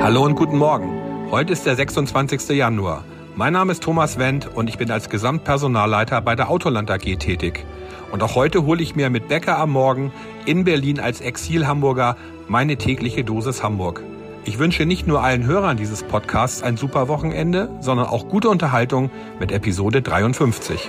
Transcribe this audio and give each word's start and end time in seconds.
Hallo 0.00 0.24
und 0.24 0.34
guten 0.34 0.58
Morgen. 0.58 1.30
Heute 1.30 1.52
ist 1.52 1.66
der 1.66 1.76
26. 1.76 2.48
Januar. 2.50 3.04
Mein 3.36 3.52
Name 3.52 3.70
ist 3.70 3.82
Thomas 3.82 4.18
Wendt 4.18 4.48
und 4.54 4.68
ich 4.68 4.76
bin 4.76 4.90
als 4.90 5.08
Gesamtpersonalleiter 5.08 6.20
bei 6.20 6.34
der 6.34 6.50
Autoland 6.50 6.90
AG 6.90 7.16
tätig. 7.18 7.64
Und 8.10 8.22
auch 8.22 8.34
heute 8.34 8.64
hole 8.66 8.82
ich 8.82 8.96
mir 8.96 9.08
mit 9.08 9.28
Bäcker 9.28 9.58
am 9.58 9.70
Morgen 9.70 10.12
in 10.46 10.64
Berlin 10.64 10.98
als 10.98 11.20
Exil-Hamburger 11.20 12.16
meine 12.48 12.76
tägliche 12.76 13.22
Dosis 13.22 13.62
Hamburg. 13.62 14.02
Ich 14.44 14.58
wünsche 14.58 14.84
nicht 14.84 15.06
nur 15.06 15.22
allen 15.22 15.46
Hörern 15.46 15.76
dieses 15.76 16.02
Podcasts 16.02 16.62
ein 16.64 16.76
super 16.76 17.06
Wochenende, 17.06 17.70
sondern 17.80 18.08
auch 18.08 18.28
gute 18.28 18.48
Unterhaltung 18.48 19.10
mit 19.38 19.52
Episode 19.52 20.02
53. 20.02 20.88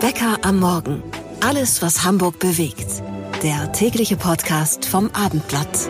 Bäcker 0.00 0.38
am 0.42 0.60
Morgen. 0.60 1.02
Alles, 1.40 1.80
was 1.80 2.04
Hamburg 2.04 2.38
bewegt. 2.38 3.02
Der 3.42 3.72
tägliche 3.72 4.18
Podcast 4.18 4.84
vom 4.84 5.08
Abendblatt. 5.14 5.88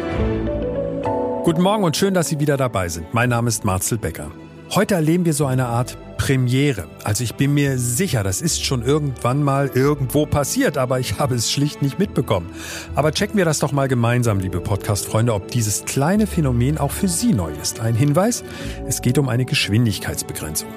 Guten 1.42 1.62
Morgen 1.62 1.82
und 1.82 1.96
schön, 1.96 2.14
dass 2.14 2.28
Sie 2.28 2.38
wieder 2.38 2.56
dabei 2.56 2.88
sind. 2.88 3.12
Mein 3.12 3.30
Name 3.30 3.48
ist 3.48 3.64
Marcel 3.64 3.98
Becker. 3.98 4.30
Heute 4.72 4.94
erleben 4.94 5.24
wir 5.24 5.32
so 5.32 5.46
eine 5.46 5.66
Art 5.66 5.96
Premiere. 6.16 6.86
Also 7.02 7.24
ich 7.24 7.34
bin 7.34 7.52
mir 7.52 7.76
sicher, 7.76 8.22
das 8.22 8.40
ist 8.40 8.64
schon 8.64 8.82
irgendwann 8.82 9.42
mal 9.42 9.68
irgendwo 9.74 10.26
passiert, 10.26 10.78
aber 10.78 11.00
ich 11.00 11.18
habe 11.18 11.34
es 11.34 11.50
schlicht 11.50 11.82
nicht 11.82 11.98
mitbekommen. 11.98 12.50
Aber 12.94 13.10
checken 13.10 13.36
wir 13.36 13.44
das 13.44 13.58
doch 13.58 13.72
mal 13.72 13.88
gemeinsam, 13.88 14.38
liebe 14.38 14.60
Podcast-Freunde, 14.60 15.34
ob 15.34 15.48
dieses 15.48 15.84
kleine 15.86 16.28
Phänomen 16.28 16.78
auch 16.78 16.92
für 16.92 17.08
Sie 17.08 17.32
neu 17.32 17.50
ist. 17.60 17.80
Ein 17.80 17.96
Hinweis, 17.96 18.44
es 18.86 19.02
geht 19.02 19.18
um 19.18 19.28
eine 19.28 19.44
Geschwindigkeitsbegrenzung. 19.44 20.68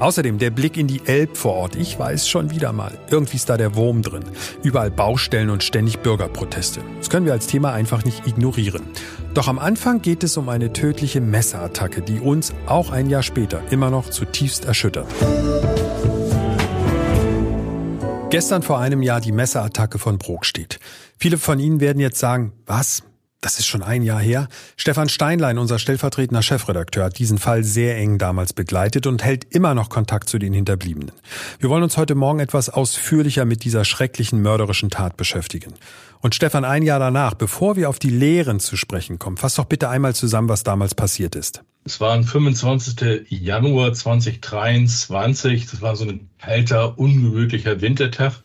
Außerdem 0.00 0.38
der 0.38 0.48
Blick 0.50 0.78
in 0.78 0.86
die 0.86 1.02
Elb 1.04 1.36
vor 1.36 1.52
Ort. 1.52 1.76
Ich 1.76 1.98
weiß 1.98 2.26
schon 2.26 2.50
wieder 2.50 2.72
mal. 2.72 2.98
Irgendwie 3.10 3.36
ist 3.36 3.50
da 3.50 3.58
der 3.58 3.76
Wurm 3.76 4.00
drin. 4.00 4.24
Überall 4.62 4.90
Baustellen 4.90 5.50
und 5.50 5.62
ständig 5.62 5.98
Bürgerproteste. 5.98 6.80
Das 6.98 7.10
können 7.10 7.26
wir 7.26 7.34
als 7.34 7.46
Thema 7.46 7.72
einfach 7.72 8.02
nicht 8.04 8.26
ignorieren. 8.26 8.82
Doch 9.34 9.46
am 9.46 9.58
Anfang 9.58 10.00
geht 10.00 10.24
es 10.24 10.38
um 10.38 10.48
eine 10.48 10.72
tödliche 10.72 11.20
Messerattacke, 11.20 12.00
die 12.00 12.18
uns 12.18 12.54
auch 12.64 12.90
ein 12.90 13.10
Jahr 13.10 13.22
später 13.22 13.60
immer 13.70 13.90
noch 13.90 14.08
zutiefst 14.08 14.64
erschüttert. 14.64 15.06
Gestern 18.30 18.62
vor 18.62 18.78
einem 18.78 19.02
Jahr 19.02 19.20
die 19.20 19.32
Messerattacke 19.32 19.98
von 19.98 20.16
Brokstedt. 20.16 20.80
Viele 21.18 21.36
von 21.36 21.58
Ihnen 21.58 21.80
werden 21.80 22.00
jetzt 22.00 22.18
sagen, 22.18 22.52
was? 22.64 23.02
Das 23.40 23.58
ist 23.58 23.66
schon 23.66 23.82
ein 23.82 24.02
Jahr 24.02 24.20
her. 24.20 24.48
Stefan 24.76 25.08
Steinlein, 25.08 25.58
unser 25.58 25.78
stellvertretender 25.78 26.42
Chefredakteur, 26.42 27.04
hat 27.04 27.18
diesen 27.18 27.38
Fall 27.38 27.64
sehr 27.64 27.96
eng 27.96 28.18
damals 28.18 28.52
begleitet 28.52 29.06
und 29.06 29.24
hält 29.24 29.44
immer 29.54 29.74
noch 29.74 29.88
Kontakt 29.88 30.28
zu 30.28 30.38
den 30.38 30.52
Hinterbliebenen. 30.52 31.12
Wir 31.58 31.70
wollen 31.70 31.82
uns 31.82 31.96
heute 31.96 32.14
Morgen 32.14 32.40
etwas 32.40 32.68
ausführlicher 32.68 33.46
mit 33.46 33.64
dieser 33.64 33.84
schrecklichen 33.84 34.42
mörderischen 34.42 34.90
Tat 34.90 35.16
beschäftigen. 35.16 35.74
Und 36.20 36.34
Stefan, 36.34 36.66
ein 36.66 36.82
Jahr 36.82 36.98
danach, 36.98 37.34
bevor 37.34 37.76
wir 37.76 37.88
auf 37.88 37.98
die 37.98 38.10
Lehren 38.10 38.60
zu 38.60 38.76
sprechen 38.76 39.18
kommen, 39.18 39.38
fass 39.38 39.54
doch 39.54 39.64
bitte 39.64 39.88
einmal 39.88 40.14
zusammen, 40.14 40.50
was 40.50 40.62
damals 40.62 40.94
passiert 40.94 41.34
ist. 41.34 41.62
Es 41.84 41.98
war 41.98 42.12
ein 42.12 42.24
25. 42.24 43.26
Januar 43.30 43.94
2023. 43.94 45.70
Das 45.70 45.80
war 45.80 45.96
so 45.96 46.04
ein 46.04 46.28
kalter, 46.38 46.98
ungewöhnlicher 46.98 47.80
Wintertag. 47.80 48.42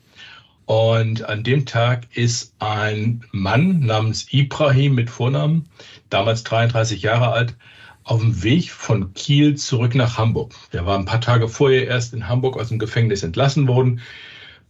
Und 0.65 1.23
an 1.23 1.43
dem 1.43 1.65
Tag 1.65 2.07
ist 2.15 2.55
ein 2.59 3.23
Mann 3.31 3.81
namens 3.81 4.31
Ibrahim 4.33 4.95
mit 4.95 5.09
Vornamen, 5.09 5.69
damals 6.09 6.43
33 6.43 7.03
Jahre 7.03 7.31
alt, 7.31 7.55
auf 8.03 8.21
dem 8.21 8.43
Weg 8.43 8.71
von 8.71 9.13
Kiel 9.13 9.55
zurück 9.55 9.95
nach 9.95 10.17
Hamburg. 10.17 10.53
Der 10.73 10.85
war 10.85 10.97
ein 10.97 11.05
paar 11.05 11.21
Tage 11.21 11.47
vorher 11.47 11.87
erst 11.87 12.13
in 12.13 12.27
Hamburg 12.27 12.57
aus 12.57 12.69
dem 12.69 12.79
Gefängnis 12.79 13.23
entlassen 13.23 13.67
worden, 13.67 14.01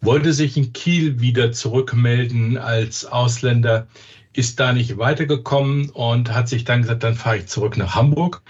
wollte 0.02 0.34
sich 0.34 0.58
in 0.58 0.74
Kiel 0.74 1.20
wieder 1.20 1.52
zurückmelden 1.52 2.58
als 2.58 3.06
Ausländer, 3.06 3.88
ist 4.34 4.60
da 4.60 4.74
nicht 4.74 4.98
weitergekommen 4.98 5.90
und 5.90 6.34
hat 6.34 6.50
sich 6.50 6.66
dann 6.66 6.82
gesagt, 6.82 7.04
dann 7.04 7.16
fahre 7.16 7.38
ich 7.38 7.48
zurück 7.48 7.78
nach 7.78 7.96
Hamburg. 7.96 8.42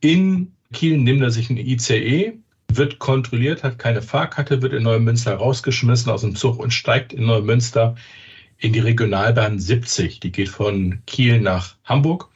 In 0.00 0.52
Kiel 0.72 0.98
nimmt 0.98 1.22
er 1.22 1.30
sich 1.30 1.50
ein 1.50 1.56
ICE 1.56 2.38
wird 2.72 2.98
kontrolliert, 2.98 3.64
hat 3.64 3.78
keine 3.78 4.02
Fahrkarte, 4.02 4.62
wird 4.62 4.72
in 4.72 4.82
Neumünster 4.82 5.34
rausgeschmissen 5.34 6.12
aus 6.12 6.20
dem 6.20 6.36
Zug 6.36 6.58
und 6.58 6.72
steigt 6.72 7.12
in 7.12 7.26
Neumünster 7.26 7.96
in 8.58 8.72
die 8.72 8.80
Regionalbahn 8.80 9.58
70. 9.58 10.20
Die 10.20 10.32
geht 10.32 10.48
von 10.48 11.02
Kiel 11.06 11.40
nach 11.40 11.76
Hamburg. 11.84 12.28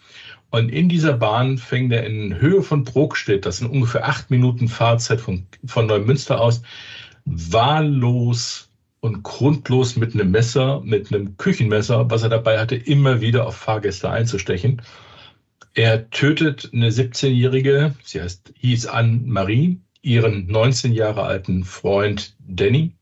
Und 0.50 0.69
in 0.69 0.88
dieser 0.88 1.15
Bahn 1.15 1.56
fängt 1.59 1.92
er 1.92 2.04
in 2.04 2.38
Höhe 2.38 2.62
von 2.62 2.84
Brokstedt, 2.84 3.47
das 3.47 3.59
sind 3.59 3.71
ungefähr 3.71 4.06
acht 4.06 4.31
Minuten 4.31 4.69
Fahrzeit 4.69 5.21
von, 5.21 5.47
von 5.65 5.87
Neumünster 5.87 6.41
aus, 6.41 6.62
wahllos 7.25 8.69
und 9.00 9.22
grundlos 9.22 9.97
mit 9.97 10.15
einem 10.15 10.31
Messer, 10.31 10.81
mit 10.84 11.12
einem 11.12 11.37
Küchenmesser, 11.38 12.10
was 12.10 12.22
er 12.22 12.28
dabei 12.28 12.59
hatte, 12.59 12.76
immer 12.76 13.21
wieder 13.21 13.47
auf 13.47 13.56
Fahrgäste 13.56 14.10
einzustechen. 14.10 14.82
Er 15.75 16.10
tötet 16.10 16.71
eine 16.75 16.91
17-Jährige, 16.91 17.94
sie 18.04 18.21
heißt, 18.21 18.53
hieß 18.59 18.87
Anne-Marie, 18.87 19.81
ihren 20.03 20.47
19 20.47 20.93
Jahre 20.93 21.23
alten 21.23 21.65
Freund 21.65 22.37
Danny. 22.47 22.93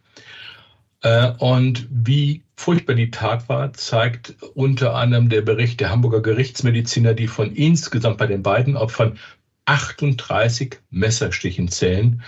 Äh, 1.03 1.33
und 1.39 1.89
wie 1.91 2.43
furchtbar 2.57 2.95
die 2.95 3.11
Tat 3.11 3.49
war, 3.49 3.73
zeigt 3.73 4.37
unter 4.55 4.95
anderem 4.95 5.31
der 5.31 5.41
Bericht 5.41 5.81
der 5.81 5.91
Hamburger 5.91 6.21
Gerichtsmediziner, 6.21 7.15
die 7.15 7.27
von 7.27 7.53
insgesamt 7.55 8.19
bei 8.19 8.27
den 8.27 8.43
beiden 8.43 8.77
Opfern 8.77 9.19
38 9.65 10.77
Messerstichen 10.91 11.69
zählen. 11.69 12.23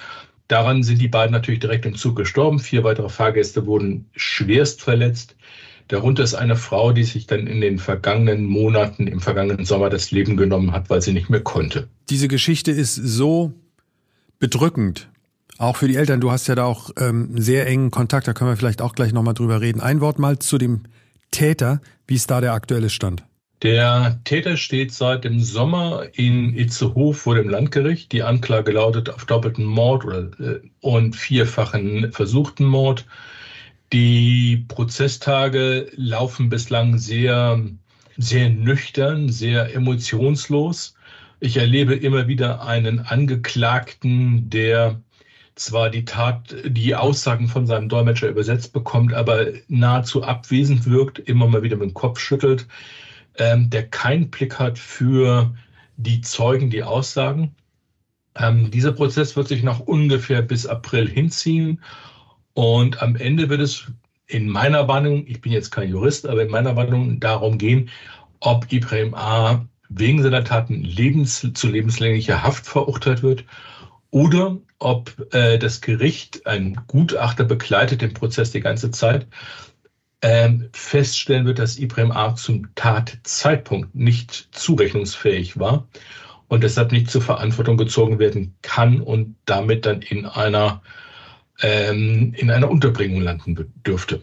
Daran 0.48 0.82
sind 0.82 1.00
die 1.00 1.08
beiden 1.08 1.32
natürlich 1.32 1.60
direkt 1.60 1.86
im 1.86 1.96
Zug 1.96 2.16
gestorben. 2.16 2.58
Vier 2.58 2.84
weitere 2.84 3.08
Fahrgäste 3.08 3.66
wurden 3.66 4.10
schwerst 4.16 4.82
verletzt. 4.82 5.36
Darunter 5.88 6.22
ist 6.22 6.34
eine 6.34 6.56
Frau, 6.56 6.92
die 6.92 7.04
sich 7.04 7.26
dann 7.26 7.46
in 7.46 7.60
den 7.60 7.78
vergangenen 7.78 8.44
Monaten, 8.44 9.06
im 9.06 9.20
vergangenen 9.20 9.64
Sommer 9.64 9.90
das 9.90 10.10
Leben 10.10 10.36
genommen 10.36 10.72
hat, 10.72 10.88
weil 10.88 11.02
sie 11.02 11.12
nicht 11.12 11.28
mehr 11.28 11.40
konnte. 11.40 11.88
Diese 12.08 12.28
Geschichte 12.28 12.70
ist 12.70 12.94
so 12.94 13.52
bedrückend. 14.42 15.08
Auch 15.56 15.76
für 15.76 15.86
die 15.86 15.94
Eltern, 15.94 16.20
du 16.20 16.32
hast 16.32 16.48
ja 16.48 16.56
da 16.56 16.64
auch 16.64 16.90
ähm, 16.98 17.40
sehr 17.40 17.68
engen 17.68 17.92
Kontakt, 17.92 18.26
da 18.26 18.32
können 18.32 18.50
wir 18.50 18.56
vielleicht 18.56 18.82
auch 18.82 18.94
gleich 18.94 19.12
nochmal 19.12 19.34
drüber 19.34 19.60
reden. 19.60 19.80
Ein 19.80 20.00
Wort 20.00 20.18
mal 20.18 20.40
zu 20.40 20.58
dem 20.58 20.82
Täter, 21.30 21.80
wie 22.08 22.16
ist 22.16 22.28
da 22.28 22.40
der 22.40 22.52
aktuelle 22.52 22.90
Stand? 22.90 23.22
Der 23.62 24.18
Täter 24.24 24.56
steht 24.56 24.92
seit 24.92 25.22
dem 25.22 25.38
Sommer 25.38 26.06
in 26.14 26.56
Itzehoe 26.56 27.14
vor 27.14 27.36
dem 27.36 27.48
Landgericht. 27.48 28.10
Die 28.10 28.24
Anklage 28.24 28.72
lautet 28.72 29.10
auf 29.10 29.26
doppelten 29.26 29.64
Mord 29.64 30.04
äh, 30.40 30.58
und 30.80 31.14
vierfachen 31.14 32.10
versuchten 32.10 32.64
Mord. 32.64 33.06
Die 33.92 34.64
Prozesstage 34.66 35.86
laufen 35.94 36.48
bislang 36.48 36.98
sehr, 36.98 37.62
sehr 38.16 38.50
nüchtern, 38.50 39.28
sehr 39.28 39.72
emotionslos. 39.72 40.94
Ich 41.44 41.56
erlebe 41.56 41.96
immer 41.96 42.28
wieder 42.28 42.62
einen 42.62 43.00
Angeklagten, 43.00 44.48
der 44.48 45.02
zwar 45.56 45.90
die 45.90 46.04
Tat, 46.04 46.54
die 46.64 46.94
Aussagen 46.94 47.48
von 47.48 47.66
seinem 47.66 47.88
Dolmetscher 47.88 48.28
übersetzt 48.28 48.72
bekommt, 48.72 49.12
aber 49.12 49.46
nahezu 49.66 50.22
abwesend 50.22 50.86
wirkt, 50.86 51.18
immer 51.18 51.48
mal 51.48 51.64
wieder 51.64 51.76
mit 51.76 51.90
dem 51.90 51.94
Kopf 51.94 52.20
schüttelt, 52.20 52.68
ähm, 53.38 53.70
der 53.70 53.88
keinen 53.88 54.30
Blick 54.30 54.60
hat 54.60 54.78
für 54.78 55.52
die 55.96 56.20
Zeugen, 56.20 56.70
die 56.70 56.84
Aussagen. 56.84 57.56
Ähm, 58.36 58.70
dieser 58.70 58.92
Prozess 58.92 59.34
wird 59.34 59.48
sich 59.48 59.64
noch 59.64 59.80
ungefähr 59.80 60.42
bis 60.42 60.64
April 60.64 61.08
hinziehen 61.08 61.82
und 62.54 63.02
am 63.02 63.16
Ende 63.16 63.48
wird 63.48 63.62
es 63.62 63.90
in 64.28 64.48
meiner 64.48 64.86
Warnung, 64.86 65.26
ich 65.26 65.40
bin 65.40 65.50
jetzt 65.50 65.72
kein 65.72 65.88
Jurist, 65.88 66.24
aber 66.24 66.42
in 66.42 66.52
meiner 66.52 66.76
Warnung 66.76 67.18
darum 67.18 67.58
gehen, 67.58 67.90
ob 68.38 68.72
Ibrahim 68.72 69.14
A 69.14 69.66
wegen 69.94 70.22
seiner 70.22 70.44
Taten 70.44 70.82
lebens, 70.82 71.46
zu 71.54 71.68
lebenslänglicher 71.68 72.42
Haft 72.42 72.66
verurteilt 72.66 73.22
wird 73.22 73.44
oder 74.10 74.58
ob 74.78 75.14
äh, 75.32 75.58
das 75.58 75.80
Gericht, 75.80 76.46
ein 76.46 76.80
Gutachter 76.86 77.44
begleitet 77.44 78.02
den 78.02 78.14
Prozess 78.14 78.50
die 78.50 78.60
ganze 78.60 78.90
Zeit, 78.90 79.26
ähm, 80.20 80.68
feststellen 80.72 81.46
wird, 81.46 81.58
dass 81.58 81.78
Ibrahim 81.78 82.12
A. 82.12 82.34
zum 82.36 82.72
Tatzeitpunkt 82.74 83.94
nicht 83.94 84.48
zurechnungsfähig 84.52 85.58
war 85.58 85.88
und 86.48 86.62
deshalb 86.62 86.92
nicht 86.92 87.10
zur 87.10 87.22
Verantwortung 87.22 87.76
gezogen 87.76 88.18
werden 88.18 88.54
kann 88.62 89.00
und 89.00 89.36
damit 89.46 89.86
dann 89.86 90.02
in 90.02 90.26
einer, 90.26 90.82
ähm, 91.60 92.34
in 92.36 92.50
einer 92.50 92.70
Unterbringung 92.70 93.20
landen 93.20 93.72
dürfte. 93.86 94.22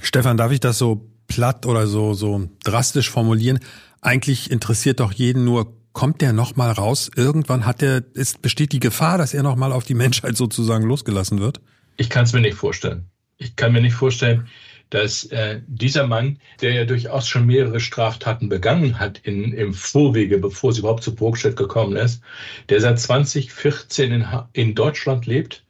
Stefan, 0.00 0.36
darf 0.36 0.52
ich 0.52 0.60
das 0.60 0.78
so 0.78 1.08
platt 1.26 1.66
oder 1.66 1.86
so, 1.86 2.14
so 2.14 2.48
drastisch 2.64 3.10
formulieren? 3.10 3.58
Eigentlich 4.02 4.50
interessiert 4.50 5.00
doch 5.00 5.12
jeden 5.12 5.44
nur, 5.44 5.74
kommt 5.92 6.20
der 6.20 6.32
noch 6.32 6.56
mal 6.56 6.72
raus? 6.72 7.10
Irgendwann 7.16 7.64
hat 7.64 7.80
der, 7.80 8.04
ist, 8.14 8.42
besteht 8.42 8.72
die 8.72 8.80
Gefahr, 8.80 9.16
dass 9.16 9.32
er 9.32 9.42
noch 9.42 9.56
mal 9.56 9.72
auf 9.72 9.84
die 9.84 9.94
Menschheit 9.94 10.36
sozusagen 10.36 10.84
losgelassen 10.84 11.40
wird? 11.40 11.60
Ich 11.96 12.10
kann 12.10 12.24
es 12.24 12.32
mir 12.32 12.40
nicht 12.40 12.56
vorstellen. 12.56 13.06
Ich 13.38 13.56
kann 13.56 13.72
mir 13.72 13.80
nicht 13.80 13.94
vorstellen, 13.94 14.48
dass 14.90 15.24
äh, 15.26 15.60
dieser 15.66 16.06
Mann, 16.06 16.38
der 16.60 16.72
ja 16.72 16.84
durchaus 16.84 17.26
schon 17.26 17.46
mehrere 17.46 17.80
Straftaten 17.80 18.48
begangen 18.48 18.98
hat 18.98 19.18
in, 19.22 19.52
im 19.54 19.72
Vorwege, 19.72 20.38
bevor 20.38 20.72
sie 20.72 20.80
überhaupt 20.80 21.02
zu 21.02 21.14
Burgstedt 21.14 21.56
gekommen 21.56 21.96
ist, 21.96 22.22
der 22.68 22.80
seit 22.80 23.00
2014 23.00 24.12
in, 24.12 24.26
in 24.52 24.74
Deutschland 24.74 25.26
lebt, 25.26 25.64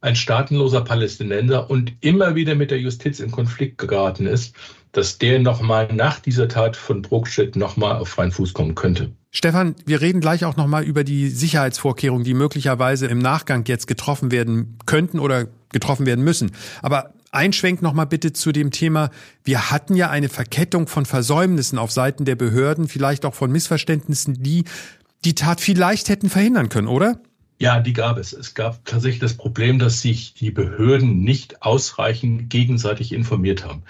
ein 0.00 0.16
staatenloser 0.16 0.82
Palästinenser 0.82 1.70
und 1.70 1.92
immer 2.00 2.34
wieder 2.34 2.54
mit 2.54 2.70
der 2.70 2.80
Justiz 2.80 3.20
in 3.20 3.30
Konflikt 3.30 3.78
geraten 3.78 4.26
ist, 4.26 4.54
dass 4.96 5.18
der 5.18 5.38
nochmal 5.38 5.92
nach 5.92 6.20
dieser 6.20 6.48
Tat 6.48 6.76
von 6.76 7.02
Brokstedt 7.02 7.56
nochmal 7.56 7.96
auf 7.96 8.08
freien 8.08 8.32
Fuß 8.32 8.54
kommen 8.54 8.74
könnte. 8.74 9.12
Stefan, 9.30 9.74
wir 9.84 10.00
reden 10.00 10.20
gleich 10.20 10.44
auch 10.46 10.56
nochmal 10.56 10.84
über 10.84 11.04
die 11.04 11.28
Sicherheitsvorkehrungen, 11.28 12.24
die 12.24 12.32
möglicherweise 12.32 13.06
im 13.06 13.18
Nachgang 13.18 13.64
jetzt 13.66 13.86
getroffen 13.86 14.30
werden 14.30 14.78
könnten 14.86 15.18
oder 15.18 15.48
getroffen 15.70 16.06
werden 16.06 16.24
müssen. 16.24 16.52
Aber 16.80 17.12
Einschwenk 17.32 17.82
nochmal 17.82 18.06
bitte 18.06 18.32
zu 18.32 18.52
dem 18.52 18.70
Thema. 18.70 19.10
Wir 19.44 19.70
hatten 19.70 19.94
ja 19.94 20.08
eine 20.08 20.30
Verkettung 20.30 20.86
von 20.86 21.04
Versäumnissen 21.04 21.78
auf 21.78 21.92
Seiten 21.92 22.24
der 22.24 22.36
Behörden, 22.36 22.88
vielleicht 22.88 23.26
auch 23.26 23.34
von 23.34 23.52
Missverständnissen, 23.52 24.42
die 24.42 24.64
die 25.26 25.34
Tat 25.34 25.60
vielleicht 25.60 26.08
hätten 26.08 26.30
verhindern 26.30 26.70
können, 26.70 26.88
oder? 26.88 27.20
Ja, 27.58 27.80
die 27.80 27.94
gab 27.94 28.18
es. 28.18 28.34
Es 28.34 28.52
gab 28.52 28.84
tatsächlich 28.84 29.20
das 29.20 29.34
Problem, 29.34 29.78
dass 29.78 30.02
sich 30.02 30.34
die 30.34 30.50
Behörden 30.50 31.22
nicht 31.22 31.62
ausreichend 31.62 32.50
gegenseitig 32.50 33.12
informiert 33.12 33.64
haben. 33.64 33.82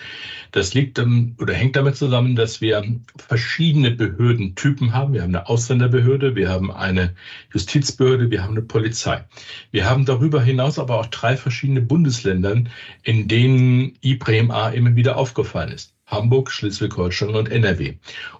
Das 0.52 0.72
liegt 0.72 1.00
oder 1.00 1.52
hängt 1.52 1.74
damit 1.74 1.96
zusammen, 1.96 2.36
dass 2.36 2.60
wir 2.60 2.84
verschiedene 3.16 3.90
Behördentypen 3.90 4.92
haben. 4.92 5.14
Wir 5.14 5.22
haben 5.22 5.34
eine 5.34 5.48
Ausländerbehörde, 5.48 6.36
wir 6.36 6.48
haben 6.48 6.70
eine 6.70 7.16
Justizbehörde, 7.52 8.30
wir 8.30 8.44
haben 8.44 8.52
eine 8.52 8.62
Polizei. 8.62 9.24
Wir 9.72 9.90
haben 9.90 10.04
darüber 10.04 10.40
hinaus 10.40 10.78
aber 10.78 11.00
auch 11.00 11.06
drei 11.06 11.36
verschiedene 11.36 11.80
Bundesländer, 11.80 12.62
in 13.02 13.26
denen 13.26 13.98
Ibrahim 14.00 14.52
A. 14.52 14.68
immer 14.68 14.94
wieder 14.94 15.16
aufgefallen 15.16 15.72
ist. 15.72 15.92
Hamburg, 16.06 16.52
Schleswig-Holstein 16.52 17.34
und 17.34 17.50
NRW. 17.50 17.94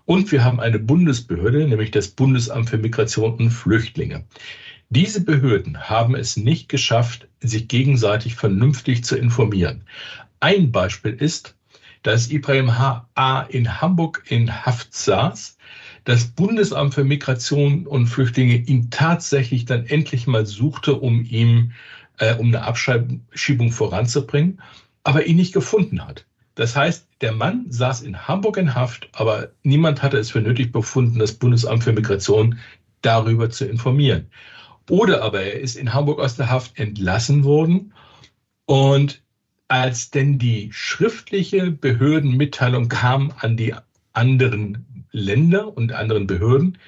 Und 0.04 0.30
wir 0.30 0.44
haben 0.44 0.60
eine 0.60 0.78
Bundesbehörde, 0.78 1.66
nämlich 1.66 1.90
das 1.90 2.06
Bundesamt 2.06 2.70
für 2.70 2.78
Migration 2.78 3.34
und 3.34 3.50
Flüchtlinge. 3.50 4.24
Diese 4.88 5.24
Behörden 5.24 5.90
haben 5.90 6.14
es 6.14 6.36
nicht 6.36 6.68
geschafft, 6.68 7.26
sich 7.40 7.66
gegenseitig 7.66 8.36
vernünftig 8.36 9.02
zu 9.02 9.16
informieren. 9.16 9.82
Ein 10.38 10.70
Beispiel 10.70 11.12
ist, 11.12 11.56
dass 12.04 12.30
Ibrahim 12.30 12.78
H. 12.78 13.08
A. 13.16 13.40
in 13.42 13.80
Hamburg 13.80 14.22
in 14.28 14.64
Haft 14.64 14.94
saß, 14.94 15.58
das 16.04 16.28
Bundesamt 16.28 16.94
für 16.94 17.02
Migration 17.02 17.84
und 17.84 18.06
Flüchtlinge 18.06 18.54
ihn 18.54 18.90
tatsächlich 18.90 19.64
dann 19.64 19.86
endlich 19.86 20.28
mal 20.28 20.46
suchte, 20.46 20.94
um 20.94 21.24
ihm 21.24 21.72
äh, 22.18 22.34
um 22.34 22.46
eine 22.46 22.62
Abschiebung 22.62 23.72
voranzubringen, 23.72 24.62
aber 25.02 25.26
ihn 25.26 25.36
nicht 25.36 25.52
gefunden 25.52 26.06
hat. 26.06 26.26
Das 26.54 26.76
heißt, 26.76 27.08
der 27.22 27.32
Mann 27.32 27.66
saß 27.70 28.02
in 28.02 28.28
Hamburg 28.28 28.56
in 28.56 28.76
Haft, 28.76 29.08
aber 29.12 29.50
niemand 29.64 30.02
hatte 30.02 30.16
es 30.16 30.30
für 30.30 30.40
nötig 30.40 30.70
befunden, 30.70 31.18
das 31.18 31.32
Bundesamt 31.32 31.82
für 31.82 31.92
Migration 31.92 32.58
darüber 33.02 33.50
zu 33.50 33.66
informieren. 33.66 34.30
Oder 34.88 35.22
aber 35.22 35.42
er 35.42 35.60
ist 35.60 35.76
in 35.76 35.92
Hamburg 35.92 36.20
aus 36.20 36.36
der 36.36 36.50
Haft 36.50 36.78
entlassen 36.78 37.44
worden 37.44 37.92
und 38.66 39.22
als 39.68 40.10
denn 40.10 40.38
die 40.38 40.70
schriftliche 40.72 41.72
Behördenmitteilung 41.72 42.88
kam 42.88 43.32
an 43.38 43.56
die 43.56 43.74
anderen 44.12 45.06
Länder 45.10 45.76
und 45.76 45.92
anderen 45.92 46.26
Behörden 46.26 46.78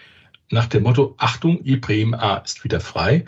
nach 0.51 0.67
dem 0.67 0.85
Motto, 0.85 1.15
Achtung, 1.19 1.65
Ibrahim 1.65 2.15
A. 2.15 2.37
ist 2.39 2.65
wieder 2.65 2.81
frei, 2.81 3.25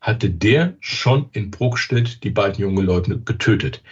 hatte 0.00 0.30
der 0.30 0.74
schon 0.80 1.28
in 1.32 1.50
Bruckstedt 1.50 2.24
die 2.24 2.30
beiden 2.30 2.60
jungen 2.60 2.86
Leute 2.86 3.18
getötet. 3.20 3.82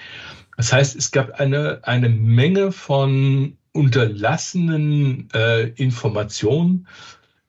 Das 0.57 0.73
heißt, 0.73 0.97
es 0.97 1.11
gab 1.11 1.41
eine, 1.41 1.81
eine 1.83 2.09
Menge 2.09 2.73
von 2.73 3.57
unterlassenen 3.73 5.29
äh, 5.33 5.69
Informationen, 5.71 6.87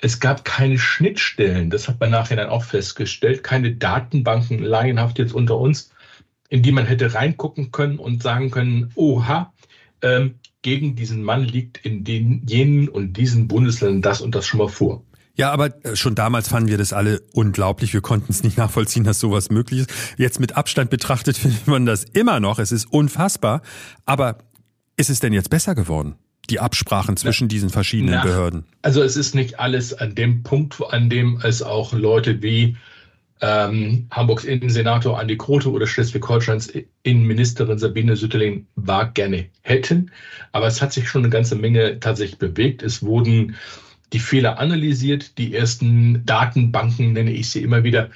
es 0.02 0.20
gab 0.20 0.44
keine 0.44 0.80
Schnittstellen, 0.80 1.70
das 1.70 1.88
hat 1.88 2.00
man 2.00 2.10
nachher 2.10 2.36
dann 2.36 2.50
auch 2.50 2.64
festgestellt, 2.64 3.44
keine 3.44 3.76
Datenbanken, 3.76 4.60
laienhaft 4.60 5.20
jetzt 5.20 5.34
unter 5.34 5.58
uns, 5.58 5.92
in 6.50 6.64
die 6.64 6.72
man 6.72 6.86
hätte 6.86 7.14
reingucken 7.14 7.72
können 7.72 8.00
und 8.00 8.24
sagen 8.24 8.52
können, 8.52 8.92
oha, 8.96 9.54
ähm, 10.02 10.36
gegen 10.64 10.96
diesen 10.96 11.24
Mann 11.24 11.44
liegt 11.44 11.78
in 11.86 12.04
den 12.04 12.46
jenen 12.48 12.90
und 12.90 13.14
diesen 13.14 13.48
Bundesländern 13.48 14.02
das 14.02 14.22
und 14.22 14.36
das 14.36 14.46
schon 14.46 14.58
mal 14.58 14.68
vor. 14.68 15.04
Ja, 15.36 15.52
aber 15.52 15.84
äh, 15.86 15.96
schon 15.96 16.16
damals 16.16 16.50
fanden 16.50 16.70
wir 16.70 16.78
das 16.78 16.94
alle 16.94 17.22
unglaublich. 17.34 17.94
Wir 17.94 18.02
konnten 18.02 18.32
es 18.32 18.44
nicht 18.44 18.58
nachvollziehen, 18.58 19.04
dass 19.04 19.20
sowas 19.20 19.50
möglich 19.50 19.82
ist. 19.82 19.92
Jetzt 20.18 20.40
mit 20.40 20.58
Abstand 20.58 20.90
betrachtet 20.90 21.38
findet 21.38 21.68
man 21.68 21.86
das 21.86 22.04
immer 22.04 22.40
noch. 22.40 22.60
Es 22.60 22.72
ist 22.72 22.86
unfassbar. 22.86 23.62
Aber 24.06 24.40
ist 24.98 25.10
es 25.10 25.20
denn 25.20 25.34
jetzt 25.34 25.50
besser 25.50 25.74
geworden? 25.74 26.16
Die 26.50 26.60
Absprachen 26.60 27.18
zwischen 27.18 27.48
diesen 27.48 27.70
verschiedenen 27.70 28.16
Na, 28.16 28.24
Behörden? 28.24 28.66
Also 28.82 29.02
es 29.02 29.16
ist 29.16 29.36
nicht 29.36 29.60
alles 29.60 29.94
an 29.94 30.16
dem 30.16 30.44
Punkt, 30.44 30.82
an 30.90 31.10
dem 31.10 31.40
es 31.44 31.62
auch 31.62 31.94
Leute 31.94 32.42
wie 32.42 32.76
ähm, 33.42 34.08
Hamburgs 34.12 34.44
Innensenator 34.44 35.20
Andi 35.20 35.38
Krote 35.38 35.72
oder 35.72 35.88
Schleswig-Holsteins 35.88 36.72
Innenministerin 37.04 37.80
Sabine 37.80 38.16
Sütterling 38.16 38.68
war 38.76 39.12
gerne 39.12 39.50
hätten. 39.62 40.12
Aber 40.52 40.68
es 40.68 40.82
hat 40.82 40.94
sich 40.94 41.10
schon 41.10 41.24
eine 41.24 41.32
ganze 41.32 41.56
Menge 41.56 42.00
tatsächlich 42.00 42.38
bewegt. 42.38 42.84
Es 42.84 43.02
wurden 43.02 43.56
die 44.14 44.20
Fehler 44.20 44.60
analysiert. 44.60 45.38
Die 45.38 45.56
ersten 45.56 46.26
Datenbanken, 46.26 47.14
nenne 47.14 47.32
ich 47.32 47.50
sie 47.50 47.64
immer 47.64 47.84
wieder, 47.84 48.10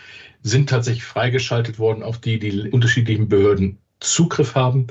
sind 0.44 0.70
tatsächlich 0.70 1.06
freigeschaltet 1.06 1.80
worden, 1.80 2.04
auf 2.04 2.20
die 2.20 2.38
die 2.38 2.70
unterschiedlichen 2.70 3.28
Behörden 3.28 3.80
Zugriff 4.00 4.54
haben. 4.54 4.88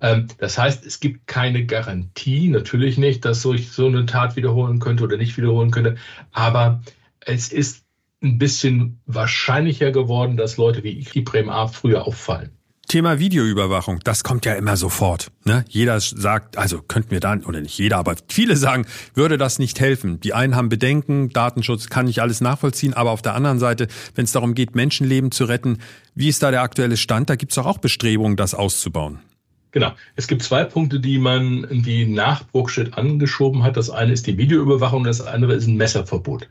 Ähm, 0.00 0.28
das 0.38 0.58
heißt, 0.58 0.84
es 0.86 1.00
gibt 1.00 1.26
keine 1.26 1.66
Garantie, 1.66 2.48
natürlich 2.48 2.98
nicht, 2.98 3.24
dass 3.24 3.42
sich 3.42 3.70
so 3.70 3.86
eine 3.86 4.06
Tat 4.06 4.36
wiederholen 4.36 4.78
könnte 4.78 5.04
oder 5.04 5.16
nicht 5.16 5.36
wiederholen 5.36 5.70
könnte, 5.70 5.96
aber 6.32 6.82
es 7.20 7.52
ist 7.52 7.84
ein 8.22 8.38
bisschen 8.38 9.00
wahrscheinlicher 9.06 9.92
geworden, 9.92 10.36
dass 10.36 10.56
Leute 10.56 10.82
wie 10.82 11.06
Ibrahim 11.14 11.50
A. 11.50 11.68
früher 11.68 12.06
auffallen. 12.06 12.50
Thema 12.88 13.18
Videoüberwachung, 13.18 14.00
das 14.02 14.24
kommt 14.24 14.46
ja 14.46 14.54
immer 14.54 14.78
sofort. 14.78 15.30
Ne? 15.44 15.62
Jeder 15.68 16.00
sagt, 16.00 16.56
also 16.56 16.80
könnten 16.80 17.10
wir 17.10 17.20
dann, 17.20 17.44
oder 17.44 17.60
nicht 17.60 17.76
jeder, 17.78 17.98
aber 17.98 18.16
viele 18.28 18.56
sagen, 18.56 18.86
würde 19.12 19.36
das 19.36 19.58
nicht 19.58 19.78
helfen. 19.78 20.20
Die 20.20 20.32
einen 20.32 20.56
haben 20.56 20.70
Bedenken, 20.70 21.28
Datenschutz 21.28 21.90
kann 21.90 22.08
ich 22.08 22.22
alles 22.22 22.40
nachvollziehen, 22.40 22.94
aber 22.94 23.10
auf 23.10 23.20
der 23.20 23.34
anderen 23.34 23.58
Seite, 23.58 23.88
wenn 24.14 24.24
es 24.24 24.32
darum 24.32 24.54
geht, 24.54 24.74
Menschenleben 24.74 25.30
zu 25.30 25.44
retten, 25.44 25.78
wie 26.14 26.28
ist 26.28 26.42
da 26.42 26.50
der 26.50 26.62
aktuelle 26.62 26.96
Stand? 26.96 27.28
Da 27.28 27.36
gibt 27.36 27.52
es 27.52 27.56
doch 27.56 27.66
auch 27.66 27.78
Bestrebungen, 27.78 28.38
das 28.38 28.54
auszubauen. 28.54 29.18
Genau. 29.70 29.92
Es 30.16 30.26
gibt 30.26 30.42
zwei 30.42 30.64
Punkte, 30.64 30.98
die 30.98 31.18
man 31.18 31.66
die 31.70 32.06
nach 32.06 32.46
Bruckstedt 32.48 32.96
angeschoben 32.96 33.62
hat. 33.62 33.76
Das 33.76 33.90
eine 33.90 34.12
ist 34.12 34.26
die 34.26 34.38
Videoüberwachung, 34.38 35.04
das 35.04 35.20
andere 35.20 35.54
ist 35.54 35.66
ein 35.66 35.76
Messerverbot. 35.76 36.48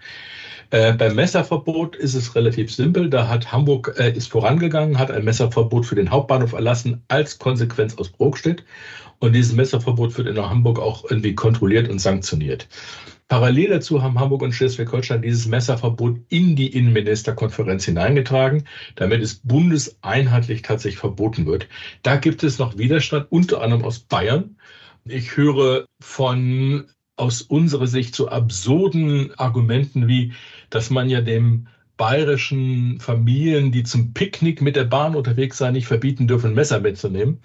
Äh, 0.69 0.93
beim 0.93 1.15
Messerverbot 1.15 1.95
ist 1.95 2.13
es 2.13 2.35
relativ 2.35 2.73
simpel. 2.73 3.09
Da 3.09 3.27
hat 3.27 3.51
Hamburg 3.51 3.95
äh, 3.97 4.11
ist 4.11 4.29
vorangegangen, 4.29 4.99
hat 4.99 5.11
ein 5.11 5.23
Messerverbot 5.23 5.85
für 5.85 5.95
den 5.95 6.11
Hauptbahnhof 6.11 6.53
erlassen 6.53 7.01
als 7.07 7.39
Konsequenz 7.39 7.97
aus 7.97 8.09
Bruckstedt. 8.09 8.63
Und 9.19 9.33
dieses 9.33 9.53
Messerverbot 9.53 10.17
wird 10.17 10.27
in 10.27 10.37
Hamburg 10.37 10.79
auch 10.79 11.05
irgendwie 11.09 11.33
kontrolliert 11.33 11.89
und 11.89 11.99
sanktioniert. 11.99 12.67
Parallel 13.29 13.69
dazu 13.69 14.01
haben 14.01 14.19
Hamburg 14.19 14.41
und 14.41 14.53
Schleswig-Holstein 14.53 15.21
dieses 15.21 15.47
Messerverbot 15.47 16.19
in 16.29 16.55
die 16.55 16.67
Innenministerkonferenz 16.67 17.83
hineingetragen, 17.83 18.63
damit 18.95 19.21
es 19.21 19.35
bundeseinheitlich 19.35 20.61
tatsächlich 20.61 20.99
verboten 20.99 21.45
wird. 21.45 21.67
Da 22.03 22.15
gibt 22.15 22.43
es 22.43 22.57
noch 22.57 22.77
Widerstand, 22.77 23.27
unter 23.29 23.61
anderem 23.61 23.83
aus 23.83 23.99
Bayern. 23.99 24.55
Ich 25.03 25.35
höre 25.35 25.85
von 26.01 26.85
aus 27.17 27.41
unserer 27.41 27.87
Sicht 27.87 28.15
so 28.15 28.29
absurden 28.29 29.37
Argumenten 29.37 30.07
wie, 30.07 30.33
dass 30.69 30.89
man 30.89 31.09
ja 31.09 31.19
dem 31.19 31.67
bayerischen 31.97 32.99
Familien, 33.01 33.71
die 33.71 33.83
zum 33.83 34.13
Picknick 34.13 34.61
mit 34.61 34.75
der 34.75 34.83
Bahn 34.85 35.15
unterwegs 35.15 35.57
sein, 35.57 35.73
nicht 35.73 35.87
verbieten 35.87 36.27
dürfen, 36.27 36.53
Messer 36.53 36.79
mitzunehmen. 36.79 37.41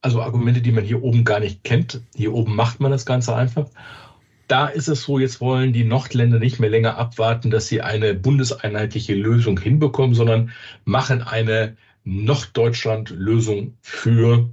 Also 0.00 0.22
Argumente, 0.22 0.60
die 0.60 0.72
man 0.72 0.84
hier 0.84 1.02
oben 1.02 1.24
gar 1.24 1.38
nicht 1.38 1.64
kennt. 1.64 2.00
Hier 2.14 2.32
oben 2.32 2.56
macht 2.56 2.80
man 2.80 2.90
das 2.90 3.06
Ganze 3.06 3.36
einfach 3.36 3.66
da 4.48 4.66
ist 4.66 4.88
es 4.88 5.02
so, 5.02 5.18
jetzt 5.18 5.40
wollen 5.40 5.72
die 5.72 5.84
Nordländer 5.84 6.38
nicht 6.38 6.60
mehr 6.60 6.70
länger 6.70 6.98
abwarten, 6.98 7.50
dass 7.50 7.66
sie 7.66 7.80
eine 7.80 8.14
bundeseinheitliche 8.14 9.14
Lösung 9.14 9.58
hinbekommen, 9.58 10.14
sondern 10.14 10.52
machen 10.84 11.22
eine 11.22 11.76
Norddeutschland-Lösung 12.04 13.76
für 13.80 14.50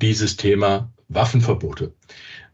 dieses 0.00 0.36
Thema 0.36 0.90
Waffenverbote. 1.08 1.92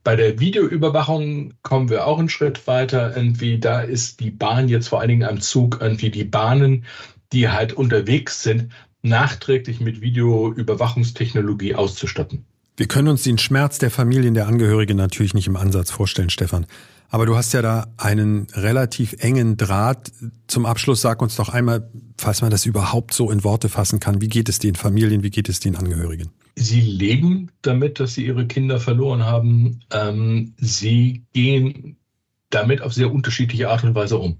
Bei 0.04 0.16
der 0.16 0.40
Videoüberwachung 0.40 1.54
kommen 1.62 1.88
wir 1.88 2.06
auch 2.06 2.18
einen 2.18 2.28
Schritt 2.28 2.66
weiter. 2.66 3.16
Irgendwie, 3.16 3.58
da 3.60 3.82
ist 3.82 4.20
die 4.20 4.30
Bahn 4.30 4.68
jetzt 4.68 4.88
vor 4.88 5.00
allen 5.00 5.10
Dingen 5.10 5.28
am 5.28 5.40
Zug, 5.40 5.78
irgendwie 5.80 6.10
die 6.10 6.24
Bahnen, 6.24 6.84
die 7.32 7.48
halt 7.48 7.72
unterwegs 7.72 8.42
sind, 8.42 8.72
nachträglich 9.02 9.80
mit 9.80 10.00
Videoüberwachungstechnologie 10.00 11.74
auszustatten. 11.74 12.46
Wir 12.76 12.86
können 12.86 13.08
uns 13.08 13.22
den 13.22 13.38
Schmerz 13.38 13.78
der 13.78 13.90
Familien 13.90 14.34
der 14.34 14.46
Angehörigen 14.46 14.96
natürlich 14.96 15.34
nicht 15.34 15.46
im 15.46 15.56
Ansatz 15.56 15.90
vorstellen, 15.90 16.30
Stefan. 16.30 16.66
Aber 17.10 17.26
du 17.26 17.36
hast 17.36 17.52
ja 17.52 17.60
da 17.60 17.88
einen 17.98 18.46
relativ 18.54 19.16
engen 19.18 19.58
Draht. 19.58 20.10
Zum 20.46 20.64
Abschluss 20.64 21.02
sag 21.02 21.20
uns 21.20 21.36
doch 21.36 21.50
einmal, 21.50 21.90
falls 22.16 22.40
man 22.40 22.50
das 22.50 22.64
überhaupt 22.64 23.12
so 23.12 23.30
in 23.30 23.44
Worte 23.44 23.68
fassen 23.68 24.00
kann, 24.00 24.22
wie 24.22 24.28
geht 24.28 24.48
es 24.48 24.58
den 24.58 24.74
Familien, 24.74 25.22
wie 25.22 25.28
geht 25.28 25.50
es 25.50 25.60
den 25.60 25.76
Angehörigen? 25.76 26.30
Sie 26.56 26.80
leben 26.80 27.50
damit, 27.60 28.00
dass 28.00 28.14
sie 28.14 28.24
ihre 28.24 28.46
Kinder 28.46 28.80
verloren 28.80 29.24
haben. 29.24 29.80
Ähm, 29.92 30.54
sie 30.56 31.24
gehen 31.34 31.96
damit 32.48 32.80
auf 32.80 32.94
sehr 32.94 33.12
unterschiedliche 33.12 33.68
Art 33.68 33.84
und 33.84 33.94
Weise 33.94 34.16
um. 34.16 34.38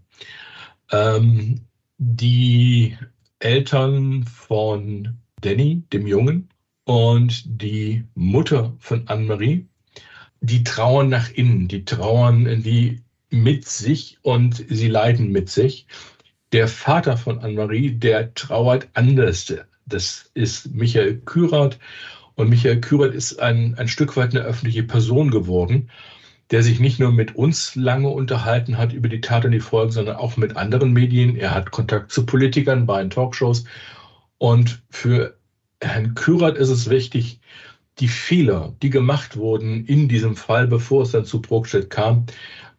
Ähm, 0.90 1.60
die 1.98 2.96
Eltern 3.38 4.24
von 4.24 5.18
Danny, 5.42 5.82
dem 5.92 6.06
Jungen, 6.06 6.48
und 6.84 7.62
die 7.62 8.04
Mutter 8.14 8.74
von 8.78 9.08
Anne-Marie 9.08 9.66
die 10.42 10.64
trauern 10.64 11.08
nach 11.08 11.30
innen, 11.30 11.68
die 11.68 11.84
trauern 11.84 12.46
irgendwie 12.46 13.00
mit 13.30 13.66
sich 13.66 14.18
und 14.22 14.62
sie 14.68 14.88
leiden 14.88 15.30
mit 15.30 15.48
sich. 15.48 15.86
Der 16.50 16.68
Vater 16.68 17.16
von 17.16 17.38
Anne-Marie, 17.38 17.92
der 17.92 18.34
trauert 18.34 18.88
anders. 18.92 19.54
Das 19.86 20.30
ist 20.34 20.74
Michael 20.74 21.22
Kürath. 21.24 21.78
Und 22.34 22.50
Michael 22.50 22.80
Kürath 22.80 23.14
ist 23.14 23.40
ein, 23.40 23.76
ein 23.76 23.88
Stück 23.88 24.16
weit 24.16 24.34
eine 24.34 24.44
öffentliche 24.44 24.82
Person 24.82 25.30
geworden, 25.30 25.90
der 26.50 26.62
sich 26.62 26.80
nicht 26.80 26.98
nur 26.98 27.12
mit 27.12 27.36
uns 27.36 27.76
lange 27.76 28.08
unterhalten 28.08 28.76
hat 28.76 28.92
über 28.92 29.08
die 29.08 29.20
Tat 29.20 29.44
und 29.44 29.52
die 29.52 29.60
Folgen, 29.60 29.92
sondern 29.92 30.16
auch 30.16 30.36
mit 30.36 30.56
anderen 30.56 30.92
Medien. 30.92 31.36
Er 31.36 31.54
hat 31.54 31.70
Kontakt 31.70 32.10
zu 32.10 32.26
Politikern 32.26 32.84
bei 32.84 33.00
den 33.00 33.10
Talkshows. 33.10 33.64
Und 34.38 34.82
für 34.90 35.38
Herrn 35.82 36.14
Kürath 36.14 36.56
ist 36.56 36.70
es 36.70 36.88
wichtig, 36.88 37.40
die 37.98 38.08
Fehler, 38.08 38.74
die 38.82 38.90
gemacht 38.90 39.36
wurden 39.36 39.84
in 39.84 40.08
diesem 40.08 40.36
Fall, 40.36 40.66
bevor 40.66 41.02
es 41.02 41.10
dann 41.10 41.24
zu 41.24 41.42
Brokstedt 41.42 41.90
kam, 41.90 42.26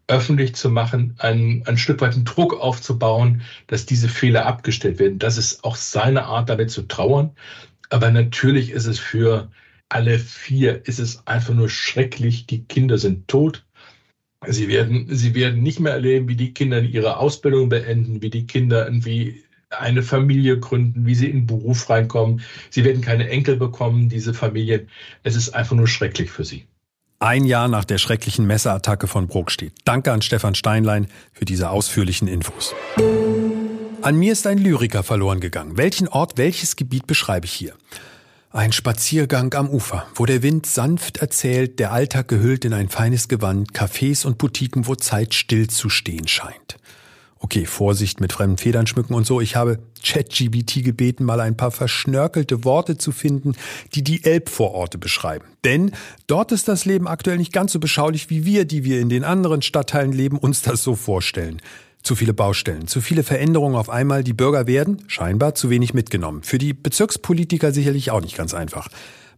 öffentlich 0.08 0.56
zu 0.56 0.70
machen, 0.70 1.16
ein, 1.20 1.64
ein 1.66 1.78
Stück 1.78 2.02
weit 2.02 2.14
einen 2.14 2.26
Druck 2.26 2.60
aufzubauen, 2.60 3.42
dass 3.68 3.86
diese 3.86 4.10
Fehler 4.10 4.46
abgestellt 4.46 5.00
werden. 5.00 5.20
Das 5.20 5.38
ist 5.38 5.64
auch 5.64 5.76
seine 5.76 6.26
Art, 6.26 6.50
damit 6.50 6.72
zu 6.72 6.84
trauern. 6.84 7.32
Aber 7.90 8.10
natürlich 8.12 8.72
ist 8.72 8.86
es 8.86 9.00
für 9.00 9.52
alle 9.90 10.18
vier, 10.20 10.86
ist 10.88 11.00
es 11.00 11.26
einfach 11.28 11.54
nur 11.54 11.70
schrecklich. 11.70 12.48
Die 12.48 12.66
Kinder 12.66 12.98
sind 12.98 13.28
tot. 13.28 13.66
Sie 14.46 14.68
werden, 14.68 15.08
sie 15.10 15.36
werden 15.36 15.64
nicht 15.64 15.80
mehr 15.80 15.94
erleben, 15.94 16.28
wie 16.28 16.36
die 16.36 16.54
Kinder 16.54 16.82
ihre 16.82 17.18
Ausbildung 17.18 17.70
beenden, 17.70 18.22
wie 18.22 18.30
die 18.30 18.46
Kinder 18.46 18.86
irgendwie 18.86 19.43
eine 19.80 20.03
Familie 20.03 20.60
gründen, 20.60 21.06
wie 21.06 21.15
sie 21.15 21.27
in 21.27 21.42
den 21.42 21.48
Beruf 21.48 21.89
reinkommen. 21.89 22.42
Sie 22.70 22.84
werden 22.84 23.01
keine 23.01 23.30
Enkel 23.30 23.58
bekommen, 23.58 24.10
diese 24.10 24.34
Familien. 24.34 24.89
Es 25.24 25.36
ist 25.36 25.50
einfach 25.50 25.75
nur 25.75 25.88
schrecklich 25.88 26.32
für 26.32 26.46
sie. 26.46 26.65
Ein 27.20 27.46
Jahr 27.46 27.70
nach 27.70 27.86
der 27.86 28.00
schrecklichen 28.00 28.46
Messerattacke 28.46 29.08
von 29.08 29.27
Brokstedt. 29.27 29.74
Danke 29.86 30.12
an 30.12 30.22
Stefan 30.22 30.56
Steinlein 30.56 31.08
für 31.32 31.46
diese 31.46 31.70
ausführlichen 31.70 32.27
Infos. 32.27 32.75
An 34.01 34.18
mir 34.18 34.34
ist 34.34 34.46
ein 34.48 34.58
Lyriker 34.58 35.03
verloren 35.03 35.39
gegangen. 35.39 35.77
Welchen 35.77 36.10
Ort, 36.10 36.38
welches 36.38 36.75
Gebiet 36.75 37.08
beschreibe 37.08 37.46
ich 37.46 37.53
hier? 37.53 37.74
Ein 38.51 38.74
Spaziergang 38.74 39.53
am 39.53 39.70
Ufer, 39.70 40.06
wo 40.13 40.25
der 40.25 40.44
Wind 40.44 40.65
sanft 40.65 41.18
erzählt, 41.18 41.80
der 41.80 41.92
Alltag 41.94 42.27
gehüllt 42.27 42.65
in 42.65 42.74
ein 42.74 42.89
feines 42.89 43.30
Gewand, 43.30 43.72
Cafés 43.72 44.27
und 44.27 44.38
Boutiquen, 44.38 44.86
wo 44.86 44.96
Zeit 44.96 45.34
still 45.34 45.68
zu 45.68 45.89
stehen 45.89 46.27
scheint. 46.27 46.77
Okay, 47.44 47.66
Vorsicht 47.66 48.22
mit 48.22 48.32
fremden 48.32 48.58
Federn 48.58 48.88
schmücken 48.88 49.14
und 49.14 49.28
so. 49.28 49.42
Ich 49.42 49.58
habe 49.58 49.80
ChatGBT 50.02 50.82
gebeten, 50.82 51.26
mal 51.26 51.42
ein 51.42 51.58
paar 51.58 51.72
verschnörkelte 51.72 52.64
Worte 52.64 52.98
zu 52.98 53.12
finden, 53.12 53.52
die 53.96 54.02
die 54.02 54.24
Elbvororte 54.24 54.98
beschreiben. 54.98 55.44
Denn 55.66 55.92
dort 56.28 56.54
ist 56.54 56.70
das 56.70 56.86
Leben 56.86 57.06
aktuell 57.06 57.38
nicht 57.38 57.52
ganz 57.52 57.74
so 57.74 57.82
beschaulich 57.82 58.30
wie 58.30 58.46
wir, 58.46 58.64
die 58.64 58.86
wir 58.86 59.02
in 59.02 59.10
den 59.10 59.26
anderen 59.26 59.62
Stadtteilen 59.62 60.14
leben, 60.14 60.38
uns 60.38 60.62
das 60.62 60.84
so 60.84 60.96
vorstellen. 60.96 61.62
Zu 62.02 62.16
viele 62.16 62.34
Baustellen, 62.34 62.88
zu 62.88 63.02
viele 63.02 63.24
Veränderungen 63.24 63.76
auf 63.76 63.90
einmal. 63.90 64.24
Die 64.24 64.34
Bürger 64.34 64.66
werden, 64.66 65.04
scheinbar, 65.08 65.54
zu 65.54 65.70
wenig 65.70 65.94
mitgenommen. 65.94 66.44
Für 66.44 66.58
die 66.58 66.74
Bezirkspolitiker 66.74 67.74
sicherlich 67.74 68.10
auch 68.10 68.22
nicht 68.22 68.38
ganz 68.38 68.54
einfach. 68.54 68.88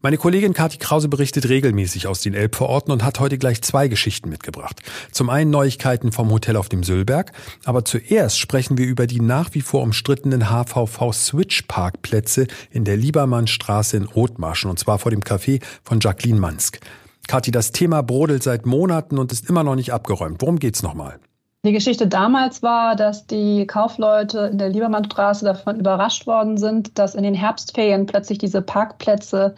Meine 0.02 0.18
Kollegin 0.18 0.54
Kathi 0.54 0.78
Krause 0.78 1.08
berichtet 1.08 1.50
regelmäßig 1.50 2.08
aus 2.08 2.22
den 2.22 2.34
Elbvororten 2.34 2.92
und 2.92 3.04
hat 3.04 3.20
heute 3.20 3.38
gleich 3.38 3.62
zwei 3.62 3.88
Geschichten 3.88 4.30
mitgebracht. 4.30 4.82
Zum 5.12 5.30
einen 5.30 5.52
Neuigkeiten 5.52 6.12
vom 6.12 6.30
Hotel 6.32 6.58
auf 6.58 6.70
dem 6.70 6.84
Sülberg, 6.84 7.32
aber 7.64 7.86
zuerst 7.86 8.40
sprechen 8.40 8.78
wir 8.78 8.86
über 8.86 9.08
die 9.08 9.22
nach 9.22 9.54
wie 9.54 9.62
vor 9.62 9.82
umstrittenen 9.82 10.50
HVV-Switch-Parkplätze 10.50 12.48
in 12.72 12.84
der 12.84 12.98
Liebermannstraße 12.98 13.98
in 13.98 14.08
Othmarschen 14.08 14.70
und 14.70 14.80
zwar 14.80 15.00
vor 15.00 15.12
dem 15.12 15.22
Café 15.22 15.62
von 15.84 16.00
Jacqueline 16.00 16.40
Mansk. 16.40 16.80
Kathi, 17.28 17.52
das 17.52 17.72
Thema 17.72 18.04
brodelt 18.04 18.44
seit 18.44 18.66
Monaten 18.66 19.18
und 19.18 19.32
ist 19.32 19.50
immer 19.50 19.64
noch 19.64 19.75
nicht 19.75 19.94
abgeräumt. 19.94 20.42
Worum 20.42 20.60
geht's 20.60 20.84
nochmal? 20.84 21.20
Die 21.66 21.72
Geschichte 21.72 22.08
damals 22.08 22.62
war, 22.62 22.96
dass 22.96 23.25
die 23.25 23.66
Kaufleute 23.66 24.50
in 24.52 24.60
der 24.60 24.70
Liebermannstraße 24.70 25.46
davon 25.46 25.80
überrascht 25.80 26.28
worden 26.28 26.58
sind, 26.58 27.00
dass 27.00 27.16
in 27.16 27.24
den 27.24 27.34
Herbstferien 27.34 28.06
plötzlich 28.06 28.38
diese 28.38 28.62
Parkplätze 28.62 29.56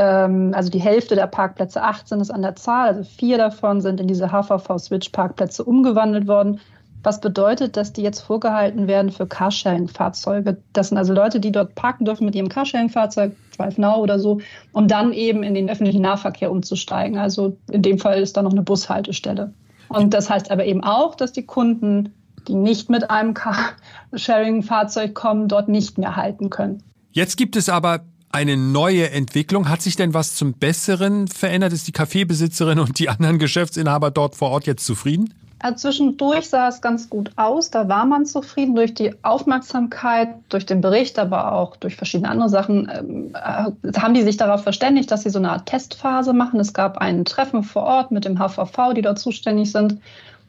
also 0.00 0.70
die 0.70 0.80
Hälfte 0.80 1.14
der 1.14 1.26
Parkplätze, 1.26 1.82
18 1.82 2.20
ist 2.20 2.30
an 2.30 2.42
der 2.42 2.56
Zahl, 2.56 2.88
also 2.88 3.02
vier 3.04 3.38
davon 3.38 3.80
sind 3.80 4.00
in 4.00 4.06
diese 4.08 4.30
HVV-Switch-Parkplätze 4.30 5.64
umgewandelt 5.64 6.26
worden. 6.26 6.60
Was 7.02 7.20
bedeutet, 7.20 7.78
dass 7.78 7.94
die 7.94 8.02
jetzt 8.02 8.20
vorgehalten 8.20 8.86
werden 8.86 9.10
für 9.10 9.26
Carsharing-Fahrzeuge. 9.26 10.58
Das 10.74 10.90
sind 10.90 10.98
also 10.98 11.14
Leute, 11.14 11.40
die 11.40 11.50
dort 11.50 11.74
parken 11.74 12.04
dürfen 12.04 12.26
mit 12.26 12.34
ihrem 12.34 12.50
Carsharing-Fahrzeug, 12.50 13.34
Drive 13.56 13.78
Now 13.78 13.96
oder 13.96 14.18
so, 14.18 14.40
um 14.72 14.86
dann 14.86 15.14
eben 15.14 15.42
in 15.42 15.54
den 15.54 15.70
öffentlichen 15.70 16.02
Nahverkehr 16.02 16.50
umzusteigen. 16.50 17.16
Also 17.16 17.56
in 17.70 17.80
dem 17.80 17.98
Fall 17.98 18.20
ist 18.20 18.36
da 18.36 18.42
noch 18.42 18.52
eine 18.52 18.62
Bushaltestelle. 18.62 19.54
Und 19.88 20.12
das 20.12 20.28
heißt 20.28 20.50
aber 20.50 20.66
eben 20.66 20.84
auch, 20.84 21.14
dass 21.14 21.32
die 21.32 21.46
Kunden, 21.46 22.12
die 22.46 22.54
nicht 22.54 22.90
mit 22.90 23.10
einem 23.10 23.32
Carsharing-Fahrzeug 23.32 25.14
kommen, 25.14 25.48
dort 25.48 25.68
nicht 25.68 25.96
mehr 25.96 26.16
halten 26.16 26.50
können. 26.50 26.82
Jetzt 27.12 27.36
gibt 27.36 27.56
es 27.56 27.68
aber 27.68 28.00
eine 28.32 28.56
neue 28.56 29.10
Entwicklung. 29.10 29.68
Hat 29.68 29.82
sich 29.82 29.96
denn 29.96 30.14
was 30.14 30.34
zum 30.34 30.54
Besseren 30.54 31.28
verändert? 31.28 31.72
Ist 31.72 31.88
die 31.88 31.92
Kaffeebesitzerin 31.92 32.78
und 32.78 32.98
die 32.98 33.08
anderen 33.08 33.38
Geschäftsinhaber 33.38 34.10
dort 34.10 34.36
vor 34.36 34.50
Ort 34.50 34.66
jetzt 34.66 34.84
zufrieden? 34.84 35.34
Also 35.62 35.88
zwischendurch 35.88 36.48
sah 36.48 36.68
es 36.68 36.80
ganz 36.80 37.10
gut 37.10 37.32
aus. 37.36 37.70
Da 37.70 37.86
war 37.88 38.06
man 38.06 38.24
zufrieden 38.24 38.74
durch 38.74 38.94
die 38.94 39.12
Aufmerksamkeit, 39.22 40.28
durch 40.48 40.64
den 40.64 40.80
Bericht, 40.80 41.18
aber 41.18 41.52
auch 41.52 41.76
durch 41.76 41.96
verschiedene 41.96 42.30
andere 42.30 42.48
Sachen. 42.48 42.90
Ähm, 42.90 43.34
äh, 43.34 43.92
haben 43.98 44.14
die 44.14 44.22
sich 44.22 44.38
darauf 44.38 44.62
verständigt, 44.62 45.10
dass 45.10 45.22
sie 45.22 45.30
so 45.30 45.38
eine 45.38 45.50
Art 45.50 45.66
Testphase 45.66 46.32
machen. 46.32 46.60
Es 46.60 46.72
gab 46.72 46.96
ein 46.96 47.26
Treffen 47.26 47.62
vor 47.62 47.82
Ort 47.82 48.10
mit 48.10 48.24
dem 48.24 48.38
HVV, 48.38 48.94
die 48.94 49.02
dort 49.02 49.18
zuständig 49.18 49.70
sind. 49.70 49.98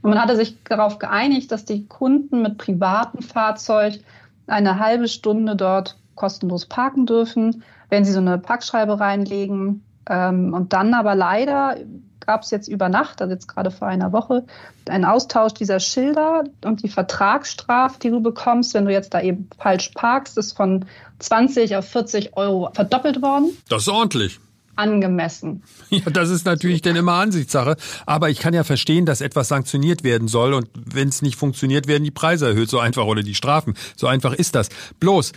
Und 0.01 0.11
man 0.11 0.21
hatte 0.21 0.37
sich 0.37 0.55
darauf 0.63 0.97
geeinigt, 0.97 1.51
dass 1.51 1.65
die 1.65 1.85
Kunden 1.87 2.41
mit 2.41 2.57
privatem 2.57 3.21
Fahrzeug 3.21 3.99
eine 4.47 4.79
halbe 4.79 5.09
Stunde 5.09 5.57
dort 5.57 5.97
kostenlos 6.21 6.67
parken 6.67 7.07
dürfen, 7.07 7.63
wenn 7.89 8.05
sie 8.05 8.11
so 8.11 8.19
eine 8.19 8.37
Parkschreibe 8.37 8.99
reinlegen. 8.99 9.83
Ähm, 10.07 10.53
und 10.53 10.71
dann 10.71 10.93
aber 10.93 11.15
leider 11.15 11.77
gab 12.19 12.43
es 12.43 12.51
jetzt 12.51 12.67
über 12.67 12.89
Nacht, 12.89 13.21
also 13.21 13.33
jetzt 13.33 13.47
gerade 13.47 13.71
vor 13.71 13.87
einer 13.87 14.11
Woche, 14.11 14.45
einen 14.87 15.05
Austausch 15.05 15.53
dieser 15.55 15.79
Schilder 15.79 16.43
und 16.63 16.83
die 16.83 16.89
Vertragsstrafe, 16.89 17.97
die 17.99 18.11
du 18.11 18.21
bekommst, 18.21 18.75
wenn 18.75 18.85
du 18.85 18.91
jetzt 18.91 19.15
da 19.15 19.21
eben 19.21 19.49
falsch 19.57 19.89
parkst, 19.95 20.37
ist 20.37 20.55
von 20.55 20.85
20 21.17 21.75
auf 21.75 21.89
40 21.89 22.37
Euro 22.37 22.69
verdoppelt 22.71 23.23
worden. 23.23 23.57
Das 23.67 23.81
ist 23.81 23.89
ordentlich 23.89 24.39
angemessen. 24.75 25.63
Ja, 25.89 26.09
das 26.09 26.29
ist 26.29 26.45
natürlich 26.45 26.81
dann 26.81 26.95
immer 26.95 27.13
Ansichtssache. 27.13 27.75
Aber 28.05 28.29
ich 28.29 28.39
kann 28.39 28.53
ja 28.53 28.63
verstehen, 28.63 29.05
dass 29.05 29.19
etwas 29.19 29.49
sanktioniert 29.49 30.03
werden 30.03 30.29
soll 30.29 30.53
und 30.53 30.69
wenn 30.73 31.09
es 31.09 31.21
nicht 31.21 31.35
funktioniert, 31.35 31.87
werden 31.87 32.05
die 32.05 32.11
Preise 32.11 32.47
erhöht. 32.47 32.69
So 32.69 32.79
einfach 32.79 33.05
oder 33.05 33.23
die 33.23 33.35
Strafen. 33.35 33.73
So 33.97 34.07
einfach 34.07 34.33
ist 34.33 34.55
das. 34.55 34.69
Bloß, 34.99 35.33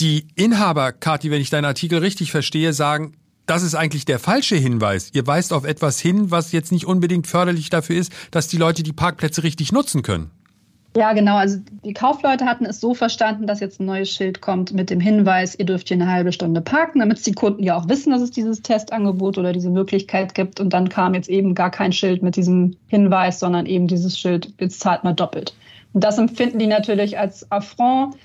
die 0.00 0.26
Inhaber, 0.34 0.92
Kati, 0.92 1.30
wenn 1.30 1.40
ich 1.40 1.50
deinen 1.50 1.64
Artikel 1.64 1.98
richtig 1.98 2.30
verstehe, 2.30 2.72
sagen, 2.72 3.14
das 3.46 3.62
ist 3.62 3.74
eigentlich 3.74 4.04
der 4.04 4.18
falsche 4.18 4.56
Hinweis. 4.56 5.10
Ihr 5.14 5.26
weist 5.26 5.52
auf 5.52 5.64
etwas 5.64 6.00
hin, 6.00 6.30
was 6.30 6.52
jetzt 6.52 6.72
nicht 6.72 6.86
unbedingt 6.86 7.26
förderlich 7.26 7.70
dafür 7.70 7.96
ist, 7.96 8.12
dass 8.30 8.48
die 8.48 8.56
Leute 8.56 8.82
die 8.82 8.92
Parkplätze 8.92 9.42
richtig 9.42 9.72
nutzen 9.72 10.02
können. 10.02 10.30
Ja, 10.96 11.12
genau. 11.12 11.36
Also 11.36 11.58
die 11.84 11.92
Kaufleute 11.92 12.46
hatten 12.46 12.64
es 12.64 12.80
so 12.80 12.94
verstanden, 12.94 13.46
dass 13.46 13.60
jetzt 13.60 13.80
ein 13.80 13.84
neues 13.84 14.10
Schild 14.10 14.40
kommt 14.40 14.72
mit 14.72 14.88
dem 14.88 14.98
Hinweis, 14.98 15.54
ihr 15.54 15.66
dürft 15.66 15.88
hier 15.88 15.98
eine 15.98 16.10
halbe 16.10 16.32
Stunde 16.32 16.62
parken, 16.62 17.00
damit 17.00 17.24
die 17.26 17.32
Kunden 17.32 17.62
ja 17.62 17.76
auch 17.76 17.86
wissen, 17.86 18.12
dass 18.12 18.22
es 18.22 18.30
dieses 18.30 18.62
Testangebot 18.62 19.36
oder 19.36 19.52
diese 19.52 19.68
Möglichkeit 19.68 20.34
gibt. 20.34 20.58
Und 20.58 20.72
dann 20.72 20.88
kam 20.88 21.12
jetzt 21.12 21.28
eben 21.28 21.54
gar 21.54 21.70
kein 21.70 21.92
Schild 21.92 22.22
mit 22.22 22.34
diesem 22.34 22.76
Hinweis, 22.86 23.38
sondern 23.38 23.66
eben 23.66 23.88
dieses 23.88 24.18
Schild, 24.18 24.54
jetzt 24.58 24.80
zahlt 24.80 25.04
mal 25.04 25.12
doppelt. 25.12 25.54
Und 25.92 26.02
das 26.02 26.16
empfinden 26.16 26.58
die 26.58 26.66
natürlich 26.66 27.18
als 27.18 27.50
Affront 27.52 28.16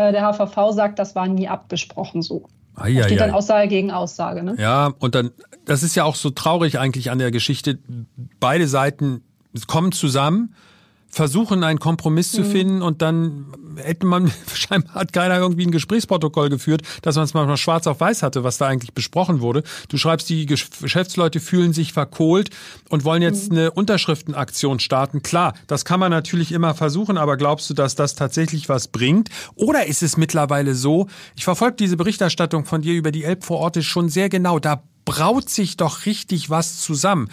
der 0.00 0.32
HVV 0.32 0.72
sagt, 0.72 0.98
das 0.98 1.14
war 1.14 1.28
nie 1.28 1.48
abgesprochen 1.48 2.22
so. 2.22 2.48
Ja, 2.86 3.04
steht 3.04 3.20
dann 3.20 3.32
Aussage 3.32 3.68
gegen 3.68 3.90
Aussage. 3.90 4.42
Ne? 4.42 4.56
Ja, 4.58 4.92
und 4.98 5.14
dann, 5.14 5.32
das 5.66 5.82
ist 5.82 5.94
ja 5.96 6.04
auch 6.04 6.14
so 6.14 6.30
traurig 6.30 6.78
eigentlich 6.78 7.10
an 7.10 7.18
der 7.18 7.30
Geschichte. 7.30 7.78
Beide 8.38 8.68
Seiten 8.68 9.22
kommen 9.66 9.92
zusammen 9.92 10.54
versuchen, 11.10 11.64
einen 11.64 11.78
Kompromiss 11.78 12.32
zu 12.32 12.42
mhm. 12.42 12.50
finden 12.50 12.82
und 12.82 13.02
dann 13.02 13.46
hätte 13.76 14.06
man, 14.06 14.30
scheinbar 14.54 14.94
hat 14.94 15.12
keiner 15.12 15.38
irgendwie 15.38 15.66
ein 15.66 15.70
Gesprächsprotokoll 15.70 16.48
geführt, 16.48 16.82
dass 17.02 17.16
man 17.16 17.24
es 17.24 17.34
mal 17.34 17.56
schwarz 17.56 17.86
auf 17.86 18.00
weiß 18.00 18.22
hatte, 18.22 18.44
was 18.44 18.58
da 18.58 18.66
eigentlich 18.66 18.94
besprochen 18.94 19.40
wurde. 19.40 19.62
Du 19.88 19.96
schreibst, 19.96 20.28
die 20.28 20.46
Geschäftsleute 20.46 21.40
fühlen 21.40 21.72
sich 21.72 21.92
verkohlt 21.92 22.50
und 22.88 23.04
wollen 23.04 23.22
jetzt 23.22 23.50
mhm. 23.50 23.58
eine 23.58 23.70
Unterschriftenaktion 23.72 24.78
starten. 24.78 25.22
Klar, 25.22 25.54
das 25.66 25.84
kann 25.84 26.00
man 26.00 26.10
natürlich 26.10 26.52
immer 26.52 26.74
versuchen, 26.74 27.18
aber 27.18 27.36
glaubst 27.36 27.68
du, 27.70 27.74
dass 27.74 27.94
das 27.94 28.14
tatsächlich 28.14 28.68
was 28.68 28.88
bringt? 28.88 29.28
Oder 29.54 29.86
ist 29.86 30.02
es 30.02 30.16
mittlerweile 30.16 30.74
so, 30.74 31.08
ich 31.36 31.44
verfolge 31.44 31.76
diese 31.76 31.96
Berichterstattung 31.96 32.64
von 32.64 32.82
dir 32.82 32.94
über 32.94 33.10
die 33.10 33.24
Elbvororte 33.24 33.82
schon 33.82 34.08
sehr 34.08 34.28
genau, 34.28 34.58
da 34.58 34.82
braut 35.04 35.48
sich 35.48 35.76
doch 35.76 36.06
richtig 36.06 36.50
was 36.50 36.80
zusammen. 36.80 37.28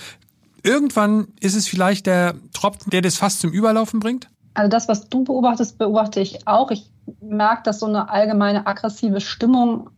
Irgendwann 0.68 1.30
ist 1.40 1.56
es 1.56 1.68
vielleicht 1.68 2.08
der 2.08 2.36
Tropfen, 2.54 2.90
der 2.90 3.02
das 3.02 3.16
fast 3.16 3.40
zum 3.40 3.52
Überlaufen 3.52 4.02
bringt? 4.02 4.28
Also 4.54 4.70
das, 4.70 4.90
was 4.90 5.08
du 5.08 5.24
beobachtest, 5.24 5.78
beobachte 5.78 6.20
ich 6.20 6.46
auch. 6.46 6.72
Ich 6.72 6.90
merke, 7.22 7.64
dass 7.64 7.80
so 7.80 7.86
eine 7.86 8.10
allgemeine 8.10 8.68
aggressive 8.68 9.22
Stimmung 9.22 9.90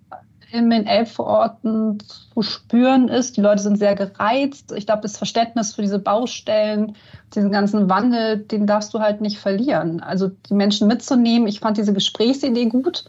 in 0.51 0.69
den 0.69 0.85
Elbvororten 0.85 1.99
zu 1.99 2.41
spüren 2.43 3.07
ist. 3.07 3.37
Die 3.37 3.41
Leute 3.41 3.63
sind 3.63 3.77
sehr 3.77 3.95
gereizt. 3.95 4.71
Ich 4.75 4.85
glaube, 4.85 5.01
das 5.01 5.17
Verständnis 5.17 5.73
für 5.73 5.81
diese 5.81 5.97
Baustellen, 5.97 6.95
diesen 7.33 7.51
ganzen 7.51 7.89
Wandel, 7.89 8.37
den 8.37 8.67
darfst 8.67 8.93
du 8.93 8.99
halt 8.99 9.21
nicht 9.21 9.39
verlieren. 9.39 10.01
Also 10.01 10.29
die 10.49 10.53
Menschen 10.53 10.87
mitzunehmen. 10.87 11.47
Ich 11.47 11.61
fand 11.61 11.77
diese 11.77 11.93
Gesprächsidee 11.93 12.65
gut. 12.65 13.05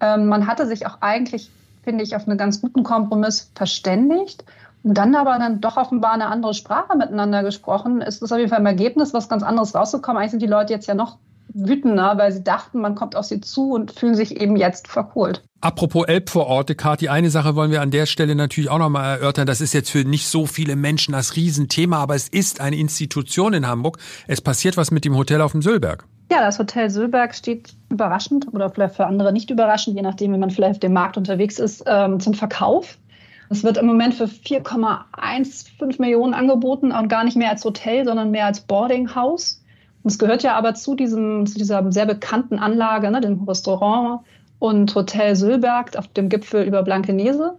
Ähm, 0.00 0.26
man 0.26 0.48
hatte 0.48 0.66
sich 0.66 0.86
auch 0.86 0.98
eigentlich, 1.00 1.50
finde 1.84 2.02
ich, 2.02 2.16
auf 2.16 2.26
einen 2.26 2.38
ganz 2.38 2.60
guten 2.60 2.82
Kompromiss 2.82 3.52
verständigt. 3.54 4.44
Und 4.84 4.98
dann 4.98 5.14
aber 5.14 5.38
dann 5.38 5.62
doch 5.62 5.78
offenbar 5.78 6.12
eine 6.12 6.26
andere 6.26 6.52
Sprache 6.52 6.96
miteinander 6.96 7.42
gesprochen. 7.42 8.02
Es 8.02 8.18
ist 8.18 8.30
auf 8.30 8.38
jeden 8.38 8.50
Fall 8.50 8.60
im 8.60 8.66
Ergebnis 8.66 9.14
was 9.14 9.30
ganz 9.30 9.42
anderes 9.42 9.74
rausgekommen. 9.74 10.18
Eigentlich 10.20 10.32
sind 10.32 10.42
die 10.42 10.46
Leute 10.46 10.74
jetzt 10.74 10.86
ja 10.86 10.94
noch 10.94 11.16
wütender, 11.54 12.18
weil 12.18 12.32
sie 12.32 12.44
dachten, 12.44 12.80
man 12.80 12.94
kommt 12.94 13.16
auf 13.16 13.24
sie 13.24 13.40
zu 13.40 13.72
und 13.72 13.92
fühlen 13.92 14.14
sich 14.14 14.38
eben 14.38 14.56
jetzt 14.56 14.88
verkohlt. 14.88 15.42
Apropos 15.60 16.06
Elbvororte, 16.06 16.74
Kathi, 16.74 17.08
eine 17.08 17.30
Sache 17.30 17.56
wollen 17.56 17.70
wir 17.70 17.80
an 17.80 17.90
der 17.90 18.04
Stelle 18.04 18.34
natürlich 18.34 18.70
auch 18.70 18.78
nochmal 18.78 19.16
erörtern. 19.16 19.46
Das 19.46 19.62
ist 19.62 19.72
jetzt 19.72 19.90
für 19.90 20.04
nicht 20.04 20.28
so 20.28 20.44
viele 20.44 20.76
Menschen 20.76 21.12
das 21.12 21.36
Riesenthema, 21.36 21.96
aber 21.96 22.14
es 22.14 22.28
ist 22.28 22.60
eine 22.60 22.76
Institution 22.76 23.54
in 23.54 23.66
Hamburg. 23.66 23.98
Es 24.26 24.42
passiert 24.42 24.76
was 24.76 24.90
mit 24.90 25.06
dem 25.06 25.16
Hotel 25.16 25.40
auf 25.40 25.52
dem 25.52 25.62
Sülberg. 25.62 26.04
Ja, 26.30 26.40
das 26.40 26.58
Hotel 26.58 26.90
Sülberg 26.90 27.34
steht 27.34 27.74
überraschend 27.90 28.52
oder 28.52 28.68
vielleicht 28.70 28.96
für 28.96 29.06
andere 29.06 29.32
nicht 29.32 29.50
überraschend, 29.50 29.96
je 29.96 30.02
nachdem, 30.02 30.32
wie 30.32 30.38
man 30.38 30.50
vielleicht 30.50 30.72
auf 30.72 30.80
dem 30.80 30.92
Markt 30.92 31.16
unterwegs 31.16 31.58
ist, 31.58 31.84
ähm, 31.86 32.18
zum 32.20 32.34
Verkauf. 32.34 32.98
Es 33.54 33.62
wird 33.62 33.76
im 33.76 33.86
Moment 33.86 34.14
für 34.14 34.24
4,15 34.24 36.00
Millionen 36.00 36.34
angeboten 36.34 36.90
und 36.90 37.06
gar 37.06 37.22
nicht 37.22 37.36
mehr 37.36 37.50
als 37.50 37.64
Hotel, 37.64 38.04
sondern 38.04 38.32
mehr 38.32 38.46
als 38.46 38.62
Boardinghaus. 38.62 39.62
Es 40.02 40.18
gehört 40.18 40.42
ja 40.42 40.56
aber 40.56 40.74
zu, 40.74 40.96
diesem, 40.96 41.46
zu 41.46 41.56
dieser 41.56 41.92
sehr 41.92 42.04
bekannten 42.04 42.58
Anlage, 42.58 43.12
ne, 43.12 43.20
dem 43.20 43.44
Restaurant 43.44 44.22
und 44.58 44.92
Hotel 44.96 45.36
Sülberg 45.36 45.96
auf 45.96 46.08
dem 46.08 46.30
Gipfel 46.30 46.64
über 46.64 46.82
Blankenese. 46.82 47.56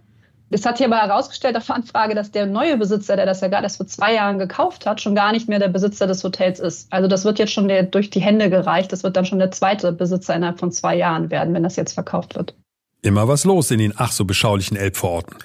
Es 0.50 0.66
hat 0.66 0.76
sich 0.76 0.86
aber 0.86 0.98
herausgestellt 0.98 1.56
auf 1.56 1.70
Anfrage, 1.70 2.14
dass 2.14 2.30
der 2.30 2.44
neue 2.44 2.76
Besitzer, 2.76 3.16
der 3.16 3.24
das 3.24 3.40
ja 3.40 3.48
gerade 3.48 3.62
erst 3.62 3.78
vor 3.78 3.86
zwei 3.86 4.12
Jahren 4.12 4.38
gekauft 4.38 4.84
hat, 4.84 5.00
schon 5.00 5.14
gar 5.14 5.32
nicht 5.32 5.48
mehr 5.48 5.60
der 5.60 5.68
Besitzer 5.68 6.06
des 6.06 6.22
Hotels 6.22 6.60
ist. 6.60 6.92
Also 6.92 7.08
das 7.08 7.24
wird 7.24 7.38
jetzt 7.38 7.52
schon 7.52 7.68
der, 7.68 7.84
durch 7.84 8.10
die 8.10 8.20
Hände 8.20 8.50
gereicht. 8.50 8.92
Das 8.92 9.02
wird 9.02 9.16
dann 9.16 9.24
schon 9.24 9.38
der 9.38 9.50
zweite 9.50 9.92
Besitzer 9.92 10.36
innerhalb 10.36 10.60
von 10.60 10.72
zwei 10.72 10.94
Jahren 10.94 11.30
werden, 11.30 11.54
wenn 11.54 11.62
das 11.62 11.76
jetzt 11.76 11.94
verkauft 11.94 12.36
wird. 12.36 12.54
Immer 13.00 13.28
was 13.28 13.44
los 13.46 13.70
in 13.70 13.78
den 13.78 13.94
ach 13.96 14.12
so 14.12 14.26
beschaulichen 14.26 14.76
Elbvororten. 14.76 15.36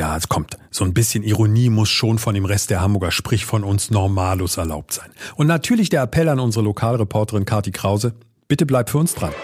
Ja, 0.00 0.16
es 0.16 0.30
kommt. 0.30 0.56
So 0.70 0.82
ein 0.86 0.94
bisschen 0.94 1.22
Ironie 1.22 1.68
muss 1.68 1.90
schon 1.90 2.18
von 2.18 2.34
dem 2.34 2.46
Rest 2.46 2.70
der 2.70 2.80
Hamburger, 2.80 3.10
sprich 3.10 3.44
von 3.44 3.64
uns 3.64 3.90
Normalus 3.90 4.56
erlaubt 4.56 4.94
sein. 4.94 5.10
Und 5.36 5.46
natürlich 5.46 5.90
der 5.90 6.00
Appell 6.00 6.30
an 6.30 6.40
unsere 6.40 6.64
Lokalreporterin 6.64 7.44
Kati 7.44 7.70
Krause. 7.70 8.14
Bitte 8.48 8.64
bleib 8.64 8.88
für 8.88 8.96
uns 8.96 9.14
dran. 9.14 9.34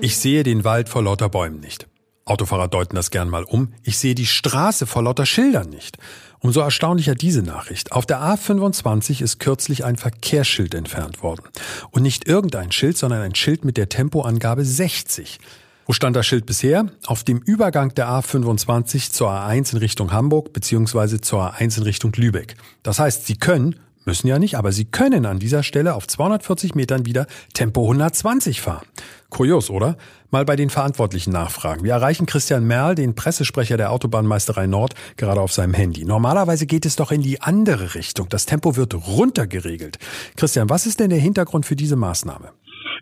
Ich 0.00 0.16
sehe 0.16 0.42
den 0.42 0.64
Wald 0.64 0.88
vor 0.88 1.04
lauter 1.04 1.28
Bäumen 1.28 1.60
nicht. 1.60 1.86
Autofahrer 2.24 2.66
deuten 2.66 2.96
das 2.96 3.12
gern 3.12 3.30
mal 3.30 3.44
um. 3.44 3.72
Ich 3.84 3.98
sehe 3.98 4.16
die 4.16 4.26
Straße 4.26 4.84
vor 4.84 5.04
lauter 5.04 5.26
Schildern 5.26 5.70
nicht. 5.70 5.96
Umso 6.40 6.58
erstaunlicher 6.58 7.14
diese 7.14 7.42
Nachricht. 7.42 7.92
Auf 7.92 8.04
der 8.04 8.18
A25 8.18 9.22
ist 9.22 9.38
kürzlich 9.38 9.84
ein 9.84 9.96
Verkehrsschild 9.96 10.74
entfernt 10.74 11.22
worden. 11.22 11.44
Und 11.92 12.02
nicht 12.02 12.26
irgendein 12.26 12.72
Schild, 12.72 12.98
sondern 12.98 13.22
ein 13.22 13.36
Schild 13.36 13.64
mit 13.64 13.76
der 13.76 13.88
Tempoangabe 13.88 14.64
60. 14.64 15.38
Wo 15.86 15.92
stand 15.92 16.16
das 16.16 16.26
Schild 16.26 16.46
bisher? 16.46 16.86
Auf 17.06 17.22
dem 17.22 17.38
Übergang 17.38 17.94
der 17.94 18.08
A25 18.08 19.12
zur 19.12 19.30
A1 19.30 19.72
in 19.72 19.78
Richtung 19.78 20.10
Hamburg 20.10 20.52
beziehungsweise 20.52 21.20
zur 21.20 21.54
A1 21.54 21.78
in 21.78 21.84
Richtung 21.84 22.12
Lübeck. 22.16 22.56
Das 22.82 22.98
heißt, 22.98 23.24
Sie 23.24 23.36
können, 23.36 23.76
müssen 24.04 24.26
ja 24.26 24.40
nicht, 24.40 24.56
aber 24.56 24.72
Sie 24.72 24.86
können 24.86 25.26
an 25.26 25.38
dieser 25.38 25.62
Stelle 25.62 25.94
auf 25.94 26.08
240 26.08 26.74
Metern 26.74 27.06
wieder 27.06 27.28
Tempo 27.54 27.82
120 27.82 28.60
fahren. 28.60 28.84
Kurios, 29.30 29.70
oder? 29.70 29.96
Mal 30.32 30.44
bei 30.44 30.56
den 30.56 30.70
Verantwortlichen 30.70 31.30
nachfragen. 31.30 31.84
Wir 31.84 31.92
erreichen 31.92 32.26
Christian 32.26 32.64
Merl, 32.64 32.96
den 32.96 33.14
Pressesprecher 33.14 33.76
der 33.76 33.92
Autobahnmeisterei 33.92 34.66
Nord, 34.66 34.94
gerade 35.16 35.40
auf 35.40 35.52
seinem 35.52 35.74
Handy. 35.74 36.04
Normalerweise 36.04 36.66
geht 36.66 36.84
es 36.84 36.96
doch 36.96 37.12
in 37.12 37.22
die 37.22 37.42
andere 37.42 37.94
Richtung. 37.94 38.28
Das 38.28 38.44
Tempo 38.44 38.74
wird 38.74 38.92
runtergeregelt. 39.06 40.00
Christian, 40.34 40.68
was 40.68 40.86
ist 40.86 40.98
denn 40.98 41.10
der 41.10 41.20
Hintergrund 41.20 41.64
für 41.64 41.76
diese 41.76 41.94
Maßnahme? 41.94 42.50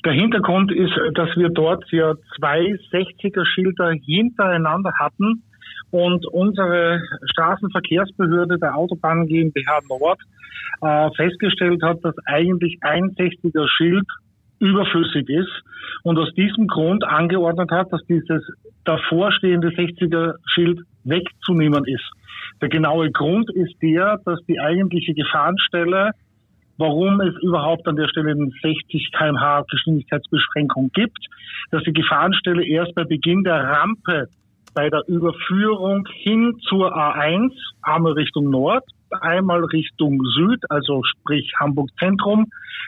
Der 0.05 0.13
Hintergrund 0.13 0.71
ist, 0.71 0.93
dass 1.15 1.35
wir 1.35 1.49
dort 1.49 1.91
ja 1.91 2.15
zwei 2.37 2.61
60er-Schilder 2.93 3.93
hintereinander 4.05 4.93
hatten 4.99 5.43
und 5.91 6.27
unsere 6.27 7.01
Straßenverkehrsbehörde 7.33 8.59
der 8.59 8.77
Autobahn 8.77 9.27
GmbH 9.27 9.81
Nord 9.89 10.21
äh, 10.83 11.11
festgestellt 11.17 11.83
hat, 11.83 12.05
dass 12.05 12.15
eigentlich 12.27 12.77
ein 12.83 13.15
60er-Schild 13.17 14.05
überflüssig 14.59 15.29
ist 15.29 15.63
und 16.03 16.19
aus 16.19 16.33
diesem 16.35 16.67
Grund 16.67 17.05
angeordnet 17.05 17.71
hat, 17.71 17.91
dass 17.91 18.05
dieses 18.07 18.43
davorstehende 18.85 19.69
60er-Schild 19.69 20.81
wegzunehmen 21.05 21.85
ist. 21.87 22.11
Der 22.61 22.69
genaue 22.69 23.11
Grund 23.11 23.51
ist 23.55 23.75
der, 23.81 24.19
dass 24.25 24.39
die 24.47 24.61
eigentliche 24.61 25.15
Gefahrenstelle 25.15 26.11
warum 26.77 27.21
es 27.21 27.35
überhaupt 27.43 27.87
an 27.87 27.97
der 27.97 28.09
Stelle 28.09 28.33
eine 28.33 28.51
60 28.63 29.11
kmh 29.13 29.65
Geschwindigkeitsbeschränkung 29.71 30.91
gibt, 30.93 31.19
dass 31.71 31.83
die 31.85 31.93
Gefahrenstelle 31.93 32.65
erst 32.67 32.95
bei 32.95 33.05
Beginn 33.05 33.45
der 33.45 33.63
Rampe 33.63 34.29
bei 34.75 34.91
der 34.91 35.03
Überführung 35.07 36.07
hin 36.13 36.59
zur 36.69 36.97
A1, 36.97 37.53
einmal 37.83 38.13
Richtung 38.13 38.51
Nord, 38.51 38.85
einmal 39.21 39.65
Richtung 39.65 40.21
Süd, 40.35 40.61
also 40.69 41.03
sprich 41.05 41.53
Hamburg 41.61 41.89
Zentrum, 41.99 42.47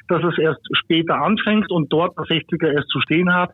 dass 0.09 0.23
es 0.25 0.37
erst 0.39 0.61
später 0.73 1.15
anfängt 1.15 1.71
und 1.71 1.93
dort 1.93 2.17
der 2.19 2.25
60er 2.25 2.73
erst 2.73 2.89
zu 2.89 3.01
stehen 3.01 3.33
hat. 3.33 3.51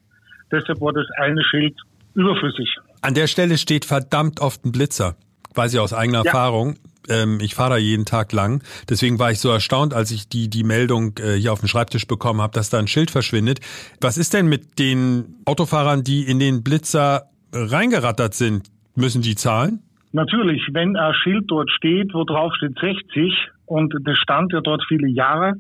Deshalb 0.51 0.81
war 0.81 0.93
das 0.93 1.07
eine 1.19 1.43
Schild 1.45 1.79
überflüssig. 2.15 2.75
An 3.03 3.15
der 3.15 3.27
Stelle 3.27 3.59
steht 3.59 3.85
verdammt 3.85 4.41
oft 4.41 4.65
ein 4.65 4.73
Blitzer, 4.73 5.17
weiß 5.55 5.75
ich 5.75 5.81
aus 5.81 5.93
eigener 5.93 6.21
ja. 6.25 6.25
Erfahrung 6.25 6.77
ähm, 7.09 7.39
ich 7.41 7.55
fahre 7.55 7.71
da 7.71 7.77
jeden 7.77 8.05
Tag 8.05 8.33
lang. 8.33 8.63
Deswegen 8.89 9.19
war 9.19 9.31
ich 9.31 9.41
so 9.41 9.51
erstaunt, 9.51 9.95
als 9.95 10.11
ich 10.11 10.29
die, 10.29 10.49
die 10.49 10.65
Meldung 10.65 11.15
äh, 11.19 11.35
hier 11.35 11.53
auf 11.53 11.61
dem 11.61 11.69
Schreibtisch 11.69 12.07
bekommen 12.07 12.41
habe, 12.41 12.53
dass 12.55 12.71
da 12.71 12.79
ein 12.79 12.89
Schild 12.89 13.11
verschwindet. 13.11 13.61
Was 14.01 14.19
ist 14.19 14.35
denn 14.35 14.47
mit 14.47 14.79
den 14.79 15.37
Autofahrern, 15.45 16.05
die 16.05 16.23
in 16.23 16.39
den 16.39 16.63
Blitzer 16.63 17.25
reingerattert 17.53 18.35
sind? 18.35 18.69
Müssen 18.95 19.23
die 19.23 19.35
zahlen? 19.35 19.81
Natürlich, 20.13 20.63
wenn 20.73 20.97
ein 20.97 21.15
Schild 21.15 21.45
dort 21.49 21.71
steht, 21.71 22.13
wo 22.13 22.25
drauf 22.25 22.53
steht 22.57 22.79
60 22.79 23.33
und 23.65 23.95
das 24.05 24.19
stand 24.19 24.53
ja 24.53 24.61
dort 24.61 24.83
viele 24.87 25.09
Jahre, 25.09 25.55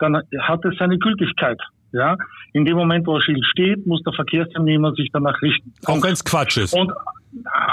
dann 0.00 0.16
hat 0.40 0.64
es 0.64 0.76
seine 0.78 0.98
Gültigkeit. 0.98 1.60
Ja, 1.92 2.16
in 2.54 2.64
dem 2.64 2.76
Moment, 2.76 3.06
wo 3.06 3.16
ein 3.16 3.20
Schild 3.20 3.44
steht, 3.44 3.86
muss 3.86 4.02
der 4.02 4.14
Verkehrsteilnehmer 4.14 4.94
sich 4.94 5.10
danach 5.12 5.40
richten. 5.42 5.74
Auch 5.84 6.02
wenn 6.02 6.14
es 6.14 6.24
Quatsch 6.24 6.56
ist. 6.56 6.72
Und 6.72 6.90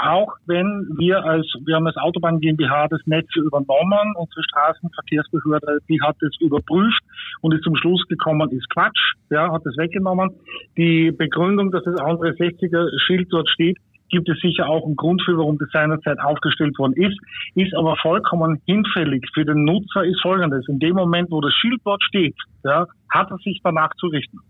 auch 0.02 0.34
wenn 0.46 0.88
wir 0.98 1.24
als, 1.24 1.46
wir 1.64 1.76
haben 1.76 1.86
als 1.86 1.96
Autobahn 1.96 2.40
GmbH 2.40 2.88
das 2.88 3.00
Netz 3.06 3.28
übernommen, 3.36 4.14
unsere 4.16 4.42
Straßenverkehrsbehörde, 4.42 5.78
die 5.88 6.00
hat 6.00 6.16
es 6.22 6.36
überprüft 6.40 7.02
und 7.42 7.54
ist 7.54 7.64
zum 7.64 7.76
Schluss 7.76 8.02
gekommen, 8.08 8.50
ist 8.50 8.68
Quatsch, 8.70 9.14
ja, 9.30 9.52
hat 9.52 9.64
es 9.66 9.76
weggenommen. 9.76 10.30
Die 10.76 11.12
Begründung, 11.12 11.70
dass 11.70 11.84
das 11.84 12.00
andere 12.00 12.30
60er 12.30 12.88
Schild 13.06 13.28
dort 13.30 13.48
steht, 13.50 13.76
gibt 14.10 14.28
es 14.28 14.38
sicher 14.40 14.68
auch 14.68 14.84
einen 14.84 14.96
Grund 14.96 15.22
für, 15.22 15.38
warum 15.38 15.56
das 15.58 15.70
seinerzeit 15.72 16.18
aufgestellt 16.18 16.76
worden 16.78 16.94
ist, 16.96 17.16
ist 17.54 17.74
aber 17.76 17.96
vollkommen 17.96 18.60
hinfällig. 18.66 19.24
Für 19.32 19.44
den 19.44 19.64
Nutzer 19.64 20.04
ist 20.04 20.20
folgendes. 20.20 20.66
In 20.68 20.80
dem 20.80 20.96
Moment, 20.96 21.30
wo 21.30 21.40
das 21.40 21.54
Schild 21.54 21.80
dort 21.84 22.02
steht, 22.02 22.34
ja, 22.64 22.86
hat 23.10 23.30
er 23.30 23.38
sich 23.38 23.60
danach 23.62 23.94
zu 23.96 24.08
richten. 24.08 24.40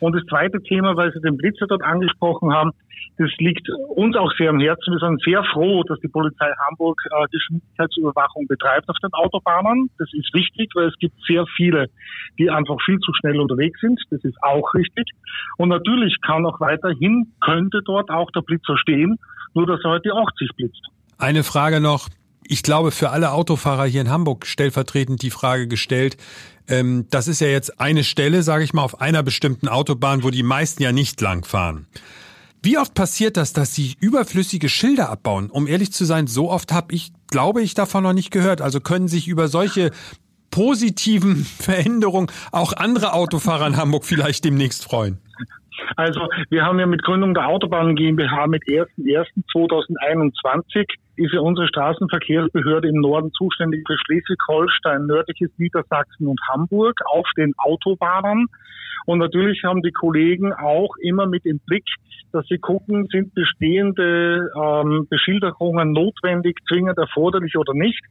Und 0.00 0.14
das 0.14 0.24
zweite 0.26 0.62
Thema, 0.62 0.96
weil 0.96 1.12
Sie 1.12 1.20
den 1.20 1.36
Blitzer 1.36 1.66
dort 1.66 1.82
angesprochen 1.82 2.52
haben, 2.52 2.72
das 3.18 3.30
liegt 3.38 3.68
uns 3.88 4.16
auch 4.16 4.32
sehr 4.38 4.50
am 4.50 4.60
Herzen. 4.60 4.92
Wir 4.92 5.00
sind 5.00 5.20
sehr 5.22 5.42
froh, 5.52 5.82
dass 5.82 5.98
die 6.00 6.08
Polizei 6.08 6.50
Hamburg 6.68 7.00
äh, 7.10 7.26
Geschwindigkeitsüberwachung 7.32 8.46
betreibt 8.46 8.88
auf 8.88 8.96
den 9.02 9.12
Autobahnen. 9.12 9.90
Das 9.98 10.08
ist 10.12 10.32
wichtig, 10.32 10.70
weil 10.74 10.88
es 10.88 10.94
gibt 10.98 11.14
sehr 11.26 11.44
viele, 11.56 11.88
die 12.38 12.48
einfach 12.48 12.76
viel 12.84 12.98
zu 13.00 13.12
schnell 13.18 13.40
unterwegs 13.40 13.80
sind. 13.80 14.00
Das 14.10 14.22
ist 14.22 14.36
auch 14.42 14.72
richtig. 14.74 15.10
Und 15.56 15.70
natürlich 15.70 16.16
kann 16.22 16.46
auch 16.46 16.60
weiterhin, 16.60 17.32
könnte 17.40 17.80
dort 17.84 18.08
auch 18.10 18.30
der 18.30 18.42
Blitzer 18.42 18.78
stehen, 18.78 19.18
nur 19.54 19.66
dass 19.66 19.80
er 19.84 19.90
heute 19.90 20.14
80 20.14 20.50
blitzt. 20.56 20.86
Eine 21.18 21.42
Frage 21.42 21.80
noch. 21.80 22.08
Ich 22.46 22.62
glaube, 22.62 22.92
für 22.92 23.10
alle 23.10 23.32
Autofahrer 23.32 23.84
hier 23.84 24.00
in 24.00 24.10
Hamburg 24.10 24.46
stellvertretend 24.46 25.22
die 25.22 25.30
Frage 25.30 25.66
gestellt, 25.66 26.16
ähm, 26.68 27.06
das 27.10 27.28
ist 27.28 27.40
ja 27.40 27.48
jetzt 27.48 27.80
eine 27.80 28.04
Stelle, 28.04 28.42
sage 28.42 28.62
ich 28.62 28.72
mal, 28.72 28.82
auf 28.82 29.00
einer 29.00 29.22
bestimmten 29.22 29.68
Autobahn, 29.68 30.22
wo 30.22 30.30
die 30.30 30.42
meisten 30.42 30.82
ja 30.82 30.92
nicht 30.92 31.20
lang 31.20 31.44
fahren. 31.44 31.86
Wie 32.68 32.76
oft 32.76 32.92
passiert 32.92 33.38
das, 33.38 33.54
dass 33.54 33.74
sie 33.74 33.94
überflüssige 33.98 34.68
Schilder 34.68 35.08
abbauen? 35.08 35.48
Um 35.48 35.66
ehrlich 35.66 35.90
zu 35.90 36.04
sein, 36.04 36.26
so 36.26 36.50
oft 36.50 36.70
habe 36.70 36.92
ich, 36.92 37.12
glaube 37.30 37.62
ich, 37.62 37.72
davon 37.72 38.02
noch 38.02 38.12
nicht 38.12 38.30
gehört. 38.30 38.60
Also 38.60 38.80
können 38.80 39.08
sich 39.08 39.26
über 39.26 39.48
solche 39.48 39.90
positiven 40.50 41.36
Veränderungen 41.46 42.30
auch 42.52 42.74
andere 42.74 43.14
Autofahrer 43.14 43.68
in 43.68 43.78
Hamburg 43.78 44.04
vielleicht 44.04 44.44
demnächst 44.44 44.84
freuen? 44.84 45.16
Also 45.96 46.28
wir 46.50 46.66
haben 46.66 46.78
ja 46.78 46.84
mit 46.84 47.02
Gründung 47.02 47.32
der 47.32 47.48
Autobahn 47.48 47.96
GmbH 47.96 48.46
mit 48.48 48.64
1.1.2021 48.64 50.84
ist 51.18 51.32
ja 51.32 51.40
unsere 51.40 51.68
Straßenverkehrsbehörde 51.68 52.88
im 52.88 53.00
Norden 53.00 53.32
zuständig 53.32 53.84
für 53.86 53.96
Schleswig-Holstein, 53.98 55.06
nördliches 55.06 55.50
Niedersachsen 55.58 56.26
und 56.26 56.40
Hamburg 56.48 57.00
auf 57.06 57.26
den 57.36 57.54
Autobahnen. 57.58 58.46
Und 59.06 59.18
natürlich 59.18 59.64
haben 59.64 59.82
die 59.82 59.92
Kollegen 59.92 60.52
auch 60.52 60.94
immer 61.00 61.26
mit 61.26 61.46
im 61.46 61.60
Blick, 61.60 61.84
dass 62.32 62.46
sie 62.46 62.58
gucken, 62.58 63.06
sind 63.10 63.34
bestehende 63.34 64.50
ähm, 64.54 65.06
Beschilderungen 65.08 65.92
notwendig, 65.92 66.58
zwingend 66.68 66.98
erforderlich 66.98 67.56
oder 67.56 67.72
nicht. 67.74 68.02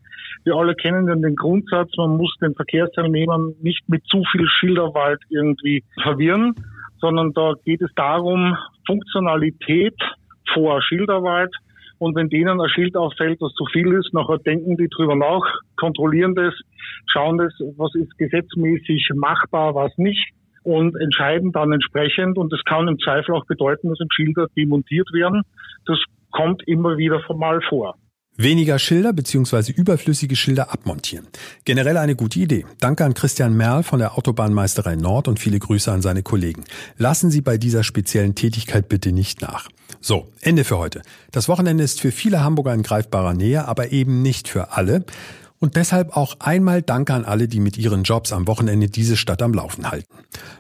Wir 0.44 0.56
alle 0.56 0.76
kennen 0.76 1.22
den 1.22 1.36
Grundsatz, 1.36 1.92
man 1.98 2.18
muss 2.18 2.36
den 2.42 2.56
Verkehrsteilnehmern 2.56 3.54
nicht 3.62 3.88
mit 3.88 4.06
zu 4.08 4.24
viel 4.32 4.48
Schilderwald 4.48 5.22
irgendwie 5.30 5.84
verwirren, 6.02 6.56
sondern 7.00 7.34
da 7.34 7.54
geht 7.64 7.82
es 7.82 7.92
darum, 7.96 8.58
Funktionalität 8.88 9.96
vor 10.54 10.82
Schilderwald. 10.82 11.54
Und 12.00 12.16
wenn 12.16 12.30
denen 12.30 12.62
ein 12.62 12.70
Schild 12.70 12.96
auffällt, 12.96 13.42
was 13.42 13.54
zu 13.54 13.66
viel 13.66 13.94
ist, 13.94 14.14
nachher 14.14 14.38
denken 14.38 14.78
die 14.78 14.90
drüber 14.90 15.16
nach, 15.16 15.44
kontrollieren 15.78 16.36
das, 16.36 16.54
schauen 17.08 17.38
das, 17.38 17.54
was 17.78 17.94
ist 17.96 18.18
gesetzmäßig 18.18 19.10
machbar, 19.16 19.74
was 19.76 19.98
nicht 19.98 20.32
und 20.64 21.00
entscheiden 21.00 21.52
dann 21.52 21.72
entsprechend. 21.72 22.38
Und 22.38 22.52
das 22.52 22.62
kann 22.66 22.88
im 22.88 23.00
Zweifel 23.00 23.34
auch 23.34 23.46
bedeuten, 23.46 23.90
dass 23.90 24.00
Schilder 24.14 24.48
demontiert 24.56 25.12
werden. 25.14 25.44
Das 25.86 25.98
kommt 26.32 26.68
immer 26.68 26.98
wieder 26.98 27.22
formal 27.22 27.62
vor. 27.62 27.96
Weniger 28.40 28.78
Schilder 28.78 29.14
bzw. 29.14 29.72
überflüssige 29.72 30.36
Schilder 30.36 30.72
abmontieren. 30.72 31.26
Generell 31.66 31.98
eine 31.98 32.16
gute 32.16 32.40
Idee. 32.40 32.68
Danke 32.80 33.04
an 33.04 33.16
Christian 33.16 33.58
Merl 33.58 33.82
von 33.82 33.98
der 33.98 34.16
Autobahnmeisterei 34.16 34.96
Nord 34.96 35.28
und 35.28 35.40
viele 35.40 35.58
Grüße 35.58 35.92
an 35.92 36.04
seine 36.04 36.22
Kollegen. 36.22 36.64
Lassen 37.00 37.32
Sie 37.32 37.42
bei 37.42 37.58
dieser 37.58 37.84
speziellen 37.84 38.36
Tätigkeit 38.36 38.90
bitte 38.90 39.12
nicht 39.12 39.42
nach. 39.42 39.70
So, 40.02 40.32
Ende 40.42 40.66
für 40.66 40.78
heute. 40.78 41.02
Das 41.32 41.50
Wochenende 41.50 41.84
ist 41.84 42.00
für 42.00 42.12
viele 42.12 42.44
Hamburger 42.44 42.76
in 42.76 42.84
greifbarer 42.84 43.34
Nähe, 43.34 43.68
aber 43.68 43.92
eben 43.92 44.22
nicht 44.22 44.48
für 44.48 44.72
alle. 44.74 45.04
Und 45.60 45.76
deshalb 45.76 46.16
auch 46.16 46.36
einmal 46.40 46.84
Danke 46.84 47.14
an 47.14 47.26
alle, 47.26 47.48
die 47.48 47.60
mit 47.60 47.78
ihren 47.78 48.04
Jobs 48.04 48.32
am 48.32 48.48
Wochenende 48.48 48.90
diese 48.90 49.18
Stadt 49.18 49.42
am 49.42 49.54
Laufen 49.54 49.90
halten. 49.90 50.14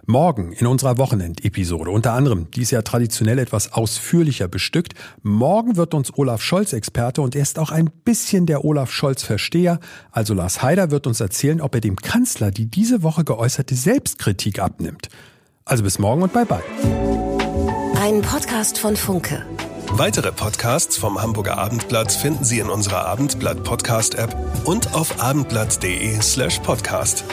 Morgen 0.08 0.54
in 0.54 0.66
unserer 0.66 0.98
Wochenendepisode, 0.98 1.92
unter 1.92 2.14
anderem, 2.14 2.50
die 2.52 2.64
ist 2.64 2.72
ja 2.72 2.82
traditionell 2.82 3.38
etwas 3.38 3.74
ausführlicher 3.74 4.48
bestückt, 4.48 4.94
morgen 5.22 5.76
wird 5.76 5.94
uns 5.94 6.18
Olaf 6.18 6.42
Scholz 6.42 6.74
Experte 6.74 7.22
und 7.22 7.36
er 7.36 7.44
ist 7.44 7.60
auch 7.60 7.70
ein 7.70 7.92
bisschen 8.06 8.48
der 8.48 8.66
Olaf 8.66 8.92
Scholz 8.92 9.22
Versteher, 9.22 9.80
also 10.12 10.34
Lars 10.34 10.64
Heider 10.64 10.90
wird 10.90 11.06
uns 11.06 11.20
erzählen, 11.20 11.62
ob 11.62 11.76
er 11.76 11.82
dem 11.82 11.98
Kanzler 11.98 12.50
die 12.50 12.66
diese 12.66 13.04
Woche 13.04 13.24
geäußerte 13.24 13.76
Selbstkritik 13.76 14.60
abnimmt. 14.60 15.10
Also 15.64 15.84
bis 15.84 16.00
morgen 16.00 16.24
und 16.24 16.34
bye 16.34 16.46
bye. 16.46 16.64
Ein 18.02 18.22
Podcast 18.22 18.80
von 18.80 18.96
Funke. 18.96 19.46
Weitere 19.92 20.32
Podcasts 20.32 20.98
vom 20.98 21.22
Hamburger 21.22 21.58
Abendblatt 21.58 22.12
finden 22.12 22.44
Sie 22.44 22.60
in 22.60 22.70
unserer 22.70 23.06
Abendblatt 23.06 23.64
Podcast 23.64 24.16
App 24.16 24.36
und 24.66 24.94
auf 24.94 25.22
abendblatt.de 25.22 26.22
slash 26.22 26.60
podcast. 26.60 27.24